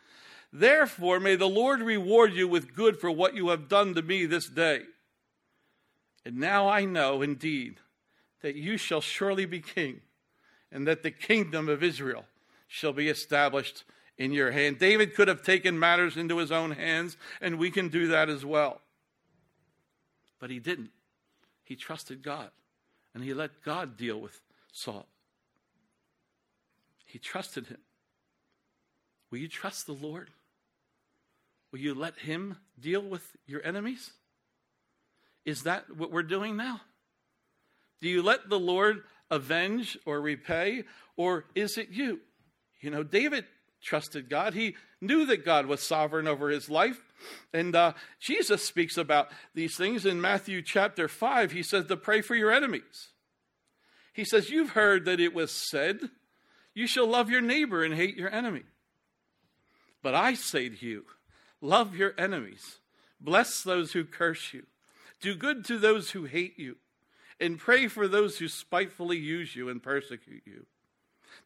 Therefore, 0.52 1.20
may 1.20 1.36
the 1.36 1.48
Lord 1.48 1.82
reward 1.82 2.32
you 2.32 2.48
with 2.48 2.74
good 2.74 2.98
for 2.98 3.12
what 3.12 3.36
you 3.36 3.50
have 3.50 3.68
done 3.68 3.94
to 3.94 4.02
me 4.02 4.26
this 4.26 4.48
day. 4.48 4.82
And 6.24 6.36
now 6.36 6.68
I 6.68 6.84
know 6.84 7.22
indeed 7.22 7.78
that 8.42 8.54
you 8.54 8.76
shall 8.76 9.00
surely 9.00 9.44
be 9.44 9.60
king, 9.60 10.00
and 10.70 10.86
that 10.86 11.02
the 11.02 11.10
kingdom 11.10 11.68
of 11.68 11.82
Israel 11.82 12.24
shall 12.66 12.92
be 12.92 13.08
established 13.08 13.84
in 14.18 14.32
your 14.32 14.50
hand. 14.50 14.78
David 14.78 15.14
could 15.14 15.28
have 15.28 15.42
taken 15.42 15.78
matters 15.78 16.16
into 16.16 16.38
his 16.38 16.52
own 16.52 16.72
hands, 16.72 17.16
and 17.40 17.58
we 17.58 17.70
can 17.70 17.88
do 17.88 18.08
that 18.08 18.28
as 18.28 18.44
well. 18.44 18.80
But 20.38 20.50
he 20.50 20.58
didn't. 20.58 20.90
He 21.64 21.76
trusted 21.76 22.22
God, 22.22 22.50
and 23.14 23.22
he 23.22 23.34
let 23.34 23.62
God 23.62 23.96
deal 23.96 24.20
with 24.20 24.40
Saul. 24.72 25.06
He 27.06 27.18
trusted 27.18 27.66
him. 27.66 27.78
Will 29.30 29.38
you 29.38 29.48
trust 29.48 29.86
the 29.86 29.92
Lord? 29.92 30.30
Will 31.70 31.80
you 31.80 31.94
let 31.94 32.18
him 32.18 32.56
deal 32.78 33.02
with 33.02 33.36
your 33.46 33.64
enemies? 33.64 34.12
Is 35.44 35.62
that 35.64 35.94
what 35.96 36.12
we're 36.12 36.22
doing 36.22 36.56
now? 36.56 36.80
Do 38.00 38.08
you 38.08 38.22
let 38.22 38.48
the 38.48 38.58
Lord 38.58 39.02
avenge 39.30 39.98
or 40.04 40.20
repay, 40.20 40.84
or 41.16 41.44
is 41.54 41.78
it 41.78 41.88
you? 41.90 42.20
You 42.80 42.90
know, 42.90 43.02
David 43.02 43.44
trusted 43.80 44.28
God. 44.28 44.54
He 44.54 44.76
knew 45.00 45.26
that 45.26 45.44
God 45.44 45.66
was 45.66 45.80
sovereign 45.80 46.28
over 46.28 46.48
his 46.48 46.68
life. 46.68 47.00
And 47.52 47.74
uh, 47.74 47.92
Jesus 48.20 48.64
speaks 48.64 48.96
about 48.96 49.28
these 49.54 49.76
things 49.76 50.06
in 50.06 50.20
Matthew 50.20 50.62
chapter 50.62 51.08
5. 51.08 51.52
He 51.52 51.62
says 51.62 51.86
to 51.86 51.96
pray 51.96 52.20
for 52.20 52.34
your 52.34 52.52
enemies. 52.52 53.08
He 54.12 54.24
says, 54.24 54.50
You've 54.50 54.70
heard 54.70 55.04
that 55.04 55.20
it 55.20 55.34
was 55.34 55.50
said, 55.50 56.10
You 56.74 56.86
shall 56.86 57.06
love 57.06 57.30
your 57.30 57.40
neighbor 57.40 57.84
and 57.84 57.94
hate 57.94 58.16
your 58.16 58.32
enemy. 58.32 58.62
But 60.02 60.14
I 60.14 60.34
say 60.34 60.68
to 60.68 60.86
you, 60.86 61.04
love 61.60 61.94
your 61.96 62.12
enemies, 62.18 62.78
bless 63.20 63.62
those 63.62 63.92
who 63.92 64.04
curse 64.04 64.52
you. 64.52 64.64
Do 65.22 65.36
good 65.36 65.64
to 65.66 65.78
those 65.78 66.10
who 66.10 66.24
hate 66.24 66.58
you, 66.58 66.76
and 67.40 67.58
pray 67.58 67.86
for 67.86 68.06
those 68.06 68.38
who 68.38 68.48
spitefully 68.48 69.16
use 69.16 69.56
you 69.56 69.68
and 69.68 69.82
persecute 69.82 70.42
you. 70.44 70.66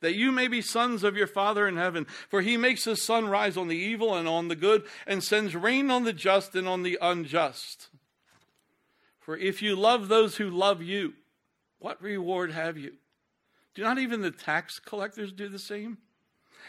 That 0.00 0.14
you 0.14 0.32
may 0.32 0.48
be 0.48 0.62
sons 0.62 1.04
of 1.04 1.16
your 1.16 1.26
Father 1.26 1.68
in 1.68 1.76
heaven, 1.76 2.06
for 2.28 2.40
he 2.40 2.56
makes 2.56 2.84
his 2.84 3.02
sun 3.02 3.28
rise 3.28 3.56
on 3.56 3.68
the 3.68 3.76
evil 3.76 4.14
and 4.14 4.26
on 4.26 4.48
the 4.48 4.56
good, 4.56 4.84
and 5.06 5.22
sends 5.22 5.54
rain 5.54 5.90
on 5.90 6.04
the 6.04 6.14
just 6.14 6.56
and 6.56 6.66
on 6.66 6.82
the 6.82 6.98
unjust. 7.00 7.88
For 9.20 9.36
if 9.36 9.60
you 9.60 9.76
love 9.76 10.08
those 10.08 10.36
who 10.36 10.48
love 10.48 10.82
you, 10.82 11.12
what 11.78 12.02
reward 12.02 12.52
have 12.52 12.78
you? 12.78 12.94
Do 13.74 13.82
not 13.82 13.98
even 13.98 14.22
the 14.22 14.30
tax 14.30 14.78
collectors 14.78 15.32
do 15.32 15.48
the 15.50 15.58
same? 15.58 15.98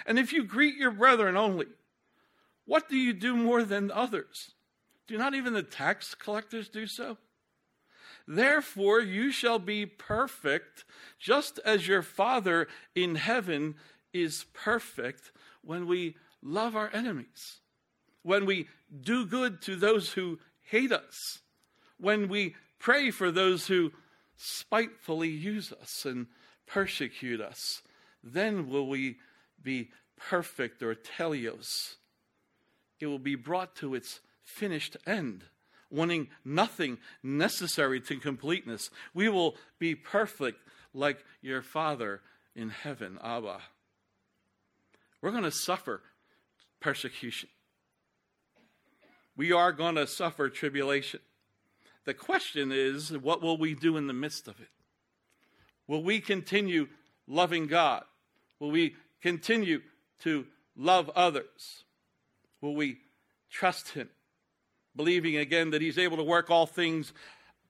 And 0.06 0.20
if 0.20 0.34
you 0.34 0.44
greet 0.44 0.76
your 0.76 0.92
brethren 0.92 1.38
only, 1.38 1.68
what 2.66 2.90
do 2.90 2.98
you 2.98 3.14
do 3.14 3.36
more 3.36 3.64
than 3.64 3.92
others? 3.92 4.52
Do 5.08 5.18
not 5.18 5.34
even 5.34 5.54
the 5.54 5.64
tax 5.64 6.16
collectors 6.16 6.70
do 6.70 6.86
so? 6.86 7.18
Therefore, 8.28 9.00
you 9.00 9.32
shall 9.32 9.60
be 9.60 9.86
perfect, 9.86 10.84
just 11.18 11.60
as 11.64 11.88
your 11.88 12.02
Father 12.02 12.68
in 12.94 13.16
heaven 13.16 13.76
is 14.12 14.46
perfect 14.54 15.32
when 15.62 15.88
we 15.88 16.18
love 16.42 16.76
our 16.76 16.90
enemies, 16.94 17.60
when 18.24 18.46
we 18.46 18.68
do 19.02 19.26
good 19.26 19.62
to 19.62 19.76
those 19.76 20.12
who 20.12 20.40
hate 20.62 20.92
us, 20.92 21.40
when 21.98 22.28
we 22.28 22.56
pray 22.80 23.12
for 23.12 23.32
those 23.32 23.68
who 23.68 23.92
spitefully 24.36 25.30
use 25.30 25.72
us 25.72 26.06
and 26.06 26.28
persecute 26.66 27.40
us. 27.40 27.82
Then 28.24 28.70
will 28.70 28.88
we 28.88 29.18
be 29.64 29.90
perfect 30.18 30.84
or 30.84 30.96
teleios. 30.96 31.96
It 33.00 33.08
will 33.08 33.20
be 33.20 33.36
brought 33.36 33.76
to 33.78 33.96
its 33.96 34.20
finished 34.48 34.96
end, 35.06 35.44
wanting 35.92 36.30
nothing 36.44 36.98
necessary 37.22 38.00
to 38.02 38.18
completeness. 38.18 38.90
We 39.14 39.30
will 39.30 39.56
be 39.78 39.94
perfect 39.94 40.60
like 40.94 41.24
your 41.42 41.62
Father 41.62 42.22
in 42.56 42.70
heaven, 42.70 43.20
Abba. 43.24 43.60
We're 45.22 45.32
going 45.32 45.44
to 45.44 45.52
suffer 45.52 46.02
persecution. 46.80 47.50
We 49.36 49.52
are 49.52 49.72
going 49.72 49.96
to 49.96 50.08
suffer 50.08 50.50
tribulation. 50.50 51.20
The 52.06 52.14
question 52.14 52.72
is, 52.72 53.12
what 53.12 53.42
will 53.42 53.58
we 53.58 53.76
do 53.76 53.98
in 53.98 54.08
the 54.08 54.14
midst 54.14 54.48
of 54.48 54.60
it? 54.62 54.70
Will 55.88 56.04
we 56.04 56.22
continue 56.22 56.88
loving 57.28 57.68
God? 57.68 58.04
Will 58.60 58.72
we 58.72 58.96
continue 59.22 59.82
to 60.22 60.46
love 60.76 61.10
others? 61.16 61.84
Will 62.62 62.76
we 62.76 63.00
trust 63.50 63.90
Him? 63.90 64.10
Believing 64.98 65.38
again 65.38 65.70
that 65.72 65.82
He's 65.82 65.98
able 65.98 66.18
to 66.18 66.24
work 66.24 66.50
all 66.50 66.66
things 66.66 67.14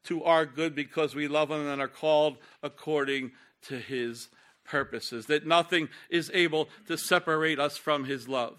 to 0.07 0.23
our 0.23 0.45
good 0.45 0.73
because 0.73 1.13
we 1.13 1.27
love 1.27 1.51
him 1.51 1.67
and 1.67 1.81
are 1.81 1.87
called 1.87 2.37
according 2.63 3.31
to 3.63 3.77
his 3.77 4.29
purposes, 4.63 5.25
that 5.25 5.45
nothing 5.45 5.89
is 6.09 6.31
able 6.33 6.69
to 6.87 6.97
separate 6.97 7.59
us 7.59 7.77
from 7.77 8.05
his 8.05 8.27
love. 8.27 8.57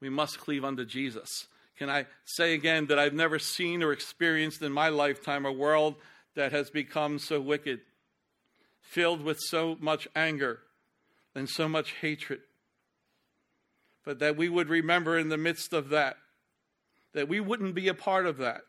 We 0.00 0.10
must 0.10 0.38
cleave 0.38 0.64
unto 0.64 0.84
Jesus. 0.84 1.46
Can 1.78 1.88
I 1.88 2.06
say 2.24 2.54
again 2.54 2.86
that 2.86 2.98
I've 2.98 3.14
never 3.14 3.38
seen 3.38 3.82
or 3.82 3.92
experienced 3.92 4.60
in 4.60 4.72
my 4.72 4.88
lifetime 4.88 5.46
a 5.46 5.52
world 5.52 5.94
that 6.34 6.52
has 6.52 6.70
become 6.70 7.18
so 7.18 7.40
wicked, 7.40 7.80
filled 8.82 9.22
with 9.22 9.38
so 9.40 9.76
much 9.80 10.06
anger 10.14 10.60
and 11.34 11.48
so 11.48 11.68
much 11.68 11.92
hatred? 12.00 12.40
But 14.04 14.18
that 14.18 14.36
we 14.36 14.48
would 14.48 14.68
remember 14.68 15.18
in 15.18 15.28
the 15.28 15.36
midst 15.36 15.72
of 15.72 15.90
that, 15.90 16.16
that 17.14 17.28
we 17.28 17.40
wouldn't 17.40 17.74
be 17.74 17.88
a 17.88 17.94
part 17.94 18.26
of 18.26 18.38
that. 18.38 18.62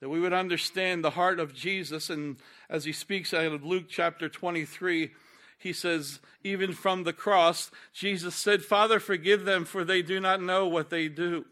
That 0.00 0.10
we 0.10 0.20
would 0.20 0.34
understand 0.34 1.02
the 1.02 1.10
heart 1.10 1.40
of 1.40 1.54
Jesus. 1.54 2.10
And 2.10 2.36
as 2.68 2.84
he 2.84 2.92
speaks 2.92 3.32
out 3.32 3.52
of 3.52 3.64
Luke 3.64 3.86
chapter 3.88 4.28
23, 4.28 5.12
he 5.58 5.72
says, 5.72 6.20
even 6.44 6.72
from 6.72 7.04
the 7.04 7.14
cross, 7.14 7.70
Jesus 7.94 8.34
said, 8.34 8.62
Father, 8.62 9.00
forgive 9.00 9.44
them, 9.44 9.64
for 9.64 9.84
they 9.84 10.02
do 10.02 10.20
not 10.20 10.42
know 10.42 10.66
what 10.66 10.90
they 10.90 11.08
do. 11.08 11.46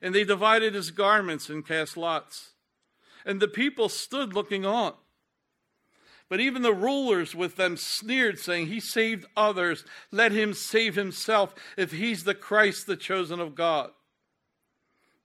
And 0.00 0.14
they 0.14 0.24
divided 0.24 0.74
his 0.74 0.90
garments 0.90 1.50
and 1.50 1.66
cast 1.66 1.96
lots. 1.96 2.52
And 3.24 3.38
the 3.38 3.48
people 3.48 3.88
stood 3.88 4.34
looking 4.34 4.64
on. 4.64 4.94
But 6.32 6.40
even 6.40 6.62
the 6.62 6.72
rulers 6.72 7.34
with 7.34 7.56
them 7.56 7.76
sneered, 7.76 8.38
saying, 8.38 8.68
He 8.68 8.80
saved 8.80 9.26
others. 9.36 9.84
Let 10.10 10.32
him 10.32 10.54
save 10.54 10.94
himself 10.94 11.54
if 11.76 11.92
he's 11.92 12.24
the 12.24 12.34
Christ, 12.34 12.86
the 12.86 12.96
chosen 12.96 13.38
of 13.38 13.54
God. 13.54 13.90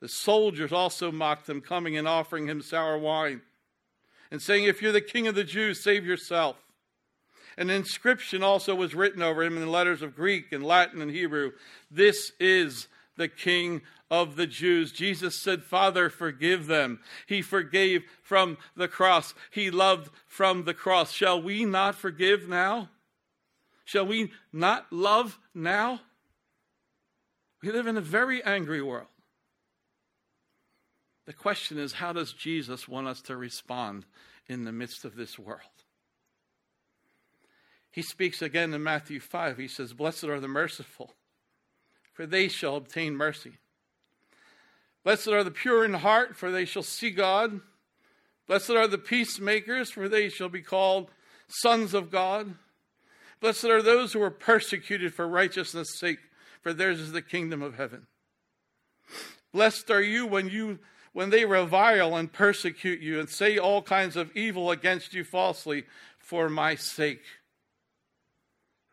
The 0.02 0.10
soldiers 0.10 0.74
also 0.74 1.10
mocked 1.10 1.48
him, 1.48 1.62
coming 1.62 1.96
and 1.96 2.10
offering 2.10 2.50
him 2.50 2.62
sour 2.62 2.98
wine, 2.98 3.40
and 4.32 4.42
saying, 4.42 4.66
If 4.66 4.82
you're 4.82 4.92
the 4.92 5.00
king 5.00 5.28
of 5.28 5.36
the 5.36 5.46
Jews, 5.46 5.82
save 5.82 6.06
yourself. 6.06 6.58
An 7.58 7.70
inscription 7.70 8.44
also 8.44 8.76
was 8.76 8.94
written 8.94 9.24
over 9.24 9.44
him 9.44 9.56
in 9.56 9.72
letters 9.72 10.02
of 10.02 10.14
Greek 10.14 10.52
and 10.52 10.62
Latin 10.62 11.02
and 11.02 11.10
Hebrew 11.10 11.54
This 11.90 12.34
is 12.38 12.90
the 13.16 13.30
King 13.30 13.82
of 14.10 14.36
the 14.36 14.48
Jews. 14.48 14.92
Jesus 14.92 15.42
said, 15.42 15.64
Father, 15.64 16.10
forgive 16.10 16.68
them. 16.68 17.00
He 17.26 17.42
forgave 17.42 18.04
from 18.22 18.58
the 18.76 18.88
cross, 18.88 19.34
He 19.52 19.70
loved 19.70 20.10
from 20.28 20.64
the 20.64 20.74
cross. 20.74 21.12
Shall 21.12 21.42
we 21.42 21.66
not 21.66 21.96
forgive 21.96 22.48
now? 22.48 22.90
Shall 23.86 24.06
we 24.06 24.32
not 24.52 24.92
love 24.92 25.40
now? 25.54 26.02
We 27.62 27.72
live 27.72 27.88
in 27.88 27.98
a 27.98 28.02
very 28.02 28.44
angry 28.44 28.82
world. 28.82 29.08
The 31.26 31.34
question 31.34 31.78
is, 31.78 31.94
how 31.94 32.14
does 32.14 32.32
Jesus 32.32 32.88
want 32.88 33.08
us 33.08 33.22
to 33.24 33.36
respond 33.36 34.06
in 34.48 34.64
the 34.64 34.72
midst 34.72 35.04
of 35.04 35.16
this 35.16 35.38
world? 35.38 35.62
He 37.92 38.02
speaks 38.02 38.42
again 38.42 38.74
in 38.74 38.84
Matthew 38.84 39.20
5. 39.20 39.58
He 39.58 39.68
says, 39.68 39.92
Blessed 39.92 40.26
are 40.26 40.40
the 40.40 40.48
merciful, 40.48 41.16
for 42.14 42.26
they 42.26 42.48
shall 42.48 42.76
obtain 42.76 43.16
mercy. 43.16 43.54
Blessed 45.08 45.30
are 45.30 45.44
the 45.46 45.52
pure 45.52 45.86
in 45.86 45.94
heart, 45.94 46.36
for 46.36 46.52
they 46.52 46.66
shall 46.66 46.84
see 46.84 47.12
God. 47.12 47.62
Blessed 48.46 48.72
are 48.72 48.88
the 48.88 48.98
peacemakers, 48.98 49.90
for 49.90 50.10
they 50.10 50.28
shall 50.28 50.50
be 50.50 50.62
called 50.62 51.12
sons 51.48 51.94
of 51.94 52.12
God. 52.12 52.56
Blessed 53.40 53.64
are 53.64 53.82
those 53.82 54.12
who 54.12 54.22
are 54.22 54.30
persecuted 54.30 55.14
for 55.14 55.26
righteousness' 55.26 55.98
sake, 55.98 56.20
for 56.60 56.74
theirs 56.74 57.00
is 57.00 57.14
the 57.14 57.22
kingdom 57.22 57.62
of 57.62 57.76
heaven. 57.76 58.08
Blessed 59.54 59.90
are 59.92 60.02
you 60.02 60.28
when 60.28 60.50
you 60.50 60.80
when 61.14 61.30
they 61.30 61.46
revile 61.46 62.18
and 62.18 62.34
persecute 62.34 63.00
you 63.00 63.18
and 63.18 63.30
say 63.30 63.58
all 63.58 63.82
kinds 63.82 64.18
of 64.18 64.36
evil 64.36 64.72
against 64.72 65.14
you 65.14 65.24
falsely 65.24 65.86
for 66.20 66.50
my 66.50 66.76
sake. 66.76 67.24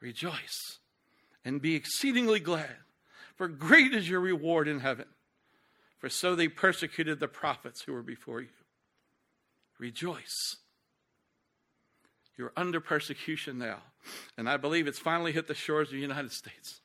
Rejoice 0.00 0.78
and 1.44 1.60
be 1.60 1.74
exceedingly 1.74 2.38
glad, 2.38 2.76
for 3.34 3.48
great 3.48 3.92
is 3.92 4.08
your 4.08 4.20
reward 4.20 4.68
in 4.68 4.78
heaven. 4.78 5.06
For 6.04 6.10
so 6.10 6.36
they 6.36 6.48
persecuted 6.48 7.18
the 7.18 7.28
prophets 7.28 7.80
who 7.80 7.94
were 7.94 8.02
before 8.02 8.42
you. 8.42 8.48
Rejoice. 9.78 10.56
You're 12.36 12.52
under 12.58 12.78
persecution 12.78 13.56
now. 13.56 13.78
And 14.36 14.46
I 14.46 14.58
believe 14.58 14.86
it's 14.86 14.98
finally 14.98 15.32
hit 15.32 15.48
the 15.48 15.54
shores 15.54 15.88
of 15.88 15.94
the 15.94 16.00
United 16.00 16.30
States. 16.30 16.82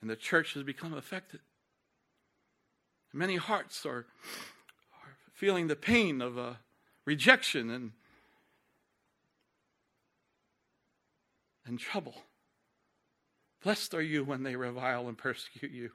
And 0.00 0.10
the 0.10 0.16
church 0.16 0.54
has 0.54 0.64
become 0.64 0.92
affected. 0.92 1.38
Many 3.12 3.36
hearts 3.36 3.86
are, 3.86 4.06
are 4.94 5.14
feeling 5.32 5.68
the 5.68 5.76
pain 5.76 6.20
of 6.20 6.36
uh, 6.36 6.54
rejection 7.04 7.70
and, 7.70 7.92
and 11.64 11.78
trouble. 11.78 12.24
Blessed 13.62 13.94
are 13.94 14.02
you 14.02 14.24
when 14.24 14.42
they 14.42 14.56
revile 14.56 15.06
and 15.06 15.16
persecute 15.16 15.70
you 15.70 15.92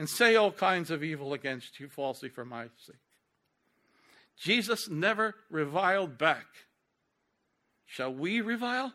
and 0.00 0.08
say 0.08 0.34
all 0.34 0.50
kinds 0.50 0.90
of 0.90 1.04
evil 1.04 1.34
against 1.34 1.78
you 1.78 1.86
falsely 1.86 2.30
for 2.30 2.42
my 2.42 2.64
sake. 2.78 2.96
Jesus 4.34 4.88
never 4.88 5.34
reviled 5.50 6.16
back. 6.16 6.46
Shall 7.84 8.10
we 8.10 8.40
revile? 8.40 8.94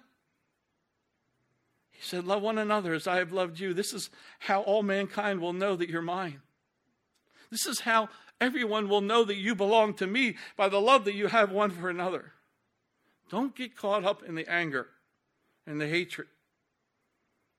He 1.92 2.02
said, 2.02 2.26
Love 2.26 2.42
one 2.42 2.58
another 2.58 2.96
as 2.96 3.06
I 3.06 3.18
have 3.18 3.32
loved 3.32 3.60
you. 3.60 3.72
This 3.72 3.94
is 3.94 4.10
how 4.40 4.62
all 4.64 4.82
mankind 4.82 5.42
will 5.42 5.54
know 5.54 5.76
that 5.76 5.90
you're 5.90 6.02
mine. 6.02 6.42
This 7.52 7.68
is 7.68 7.82
how 7.82 8.10
everyone 8.42 8.90
will 8.90 9.02
know 9.02 9.24
that 9.26 9.38
you 9.38 9.54
belong 9.54 9.94
to 9.98 10.08
me 10.08 10.38
by 10.58 10.70
the 10.70 10.82
love 10.82 11.06
that 11.06 11.14
you 11.14 11.28
have 11.28 11.52
one 11.52 11.70
for 11.70 11.88
another. 11.88 12.32
Don't 13.30 13.56
get 13.56 13.78
caught 13.78 14.04
up 14.04 14.24
in 14.24 14.34
the 14.34 14.52
anger 14.52 14.88
and 15.68 15.80
the 15.80 15.88
hatred. 15.88 16.30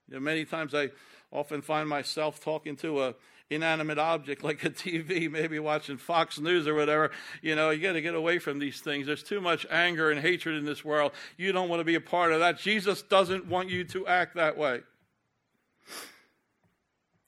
You 0.09 0.15
know, 0.15 0.21
many 0.21 0.45
times 0.45 0.75
I 0.75 0.91
often 1.31 1.63
find 1.63 1.89
myself 1.89 2.41
talking 2.41 2.75
to 2.77 3.05
a 3.05 3.15
inanimate 3.51 3.99
object 3.99 4.43
like 4.43 4.65
a 4.65 4.71
TV, 4.71 5.31
maybe 5.31 5.59
watching 5.59 5.97
Fox 5.97 6.39
News 6.39 6.67
or 6.67 6.75
whatever. 6.75 7.11
You 7.43 7.55
know, 7.55 7.71
you 7.71 7.83
got 7.83 7.93
to 7.93 8.01
get 8.01 8.15
away 8.15 8.39
from 8.39 8.59
these 8.59 8.81
things. 8.81 9.07
There's 9.07 9.23
too 9.23 9.41
much 9.41 9.67
anger 9.71 10.11
and 10.11 10.21
hatred 10.21 10.57
in 10.57 10.65
this 10.65 10.85
world. 10.85 11.13
You 11.37 11.53
don't 11.53 11.69
want 11.69 11.81
to 11.81 11.85
be 11.85 11.95
a 11.95 12.01
part 12.01 12.33
of 12.33 12.41
that. 12.41 12.59
Jesus 12.59 13.03
doesn't 13.03 13.47
want 13.47 13.71
you 13.71 13.85
to 13.85 14.07
act 14.07 14.37
that 14.37 14.57
way. 14.57 14.81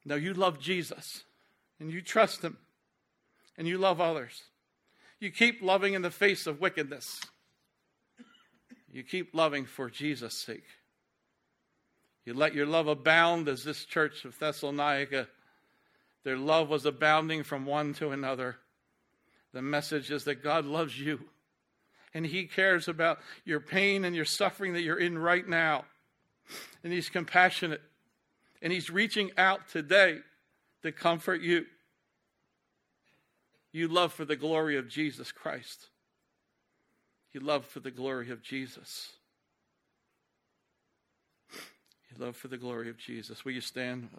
Now, 0.05 0.15
you 0.15 0.35
love 0.35 0.59
Jesus 0.59 1.25
and 1.79 1.91
you 1.91 2.01
trust 2.01 2.43
Him 2.43 2.57
and 3.57 3.69
you 3.69 3.79
love 3.79 4.01
others. 4.01 4.43
You 5.21 5.31
keep 5.31 5.63
loving 5.63 5.95
in 5.95 6.03
the 6.03 6.11
face 6.11 6.47
of 6.47 6.61
wickedness. 6.61 7.21
You 8.91 9.03
keep 9.03 9.35
loving 9.35 9.67
for 9.67 9.91
Jesus' 9.91 10.35
sake. 10.35 10.65
You 12.25 12.35
let 12.35 12.55
your 12.55 12.67
love 12.67 12.89
abound 12.89 13.49
as 13.49 13.65
this 13.65 13.85
church 13.85 14.25
of 14.25 14.39
Thessalonica, 14.39 15.29
their 16.29 16.37
love 16.37 16.69
was 16.69 16.85
abounding 16.85 17.43
from 17.43 17.65
one 17.65 17.95
to 17.95 18.11
another. 18.11 18.57
The 19.55 19.63
message 19.63 20.11
is 20.11 20.25
that 20.25 20.43
God 20.43 20.67
loves 20.67 21.01
you 21.01 21.21
and 22.13 22.27
He 22.27 22.45
cares 22.45 22.87
about 22.87 23.21
your 23.47 23.61
pain 23.61 24.05
and 24.05 24.15
your 24.15 24.27
suffering 24.27 24.75
that 24.75 24.83
you're 24.83 25.01
in 25.01 25.17
right 25.17 25.49
now. 25.49 25.87
And 26.85 26.93
He's 26.93 27.09
compassionate 27.09 27.81
and 28.61 28.71
He's 28.71 28.91
reaching 28.91 29.31
out 29.39 29.71
today 29.71 30.19
to 30.83 30.93
comfort 30.93 31.41
you. 31.41 31.65
You 33.73 33.89
love 33.89 34.13
for 34.13 34.27
the 34.27 34.37
glory 34.37 34.77
of 34.77 34.87
Jesus 34.87 35.33
Christ. 35.33 35.87
You 37.33 37.41
love 37.41 37.65
for 37.65 37.81
the 37.81 37.91
glory 37.91 38.31
of 38.31 38.43
Jesus. 38.43 39.13
You 41.55 42.23
love 42.23 42.37
for 42.37 42.49
the 42.49 42.59
glory 42.59 42.91
of 42.91 42.99
Jesus. 42.99 43.47
Will 43.47 43.53
you 43.53 43.63
stand? 43.63 44.11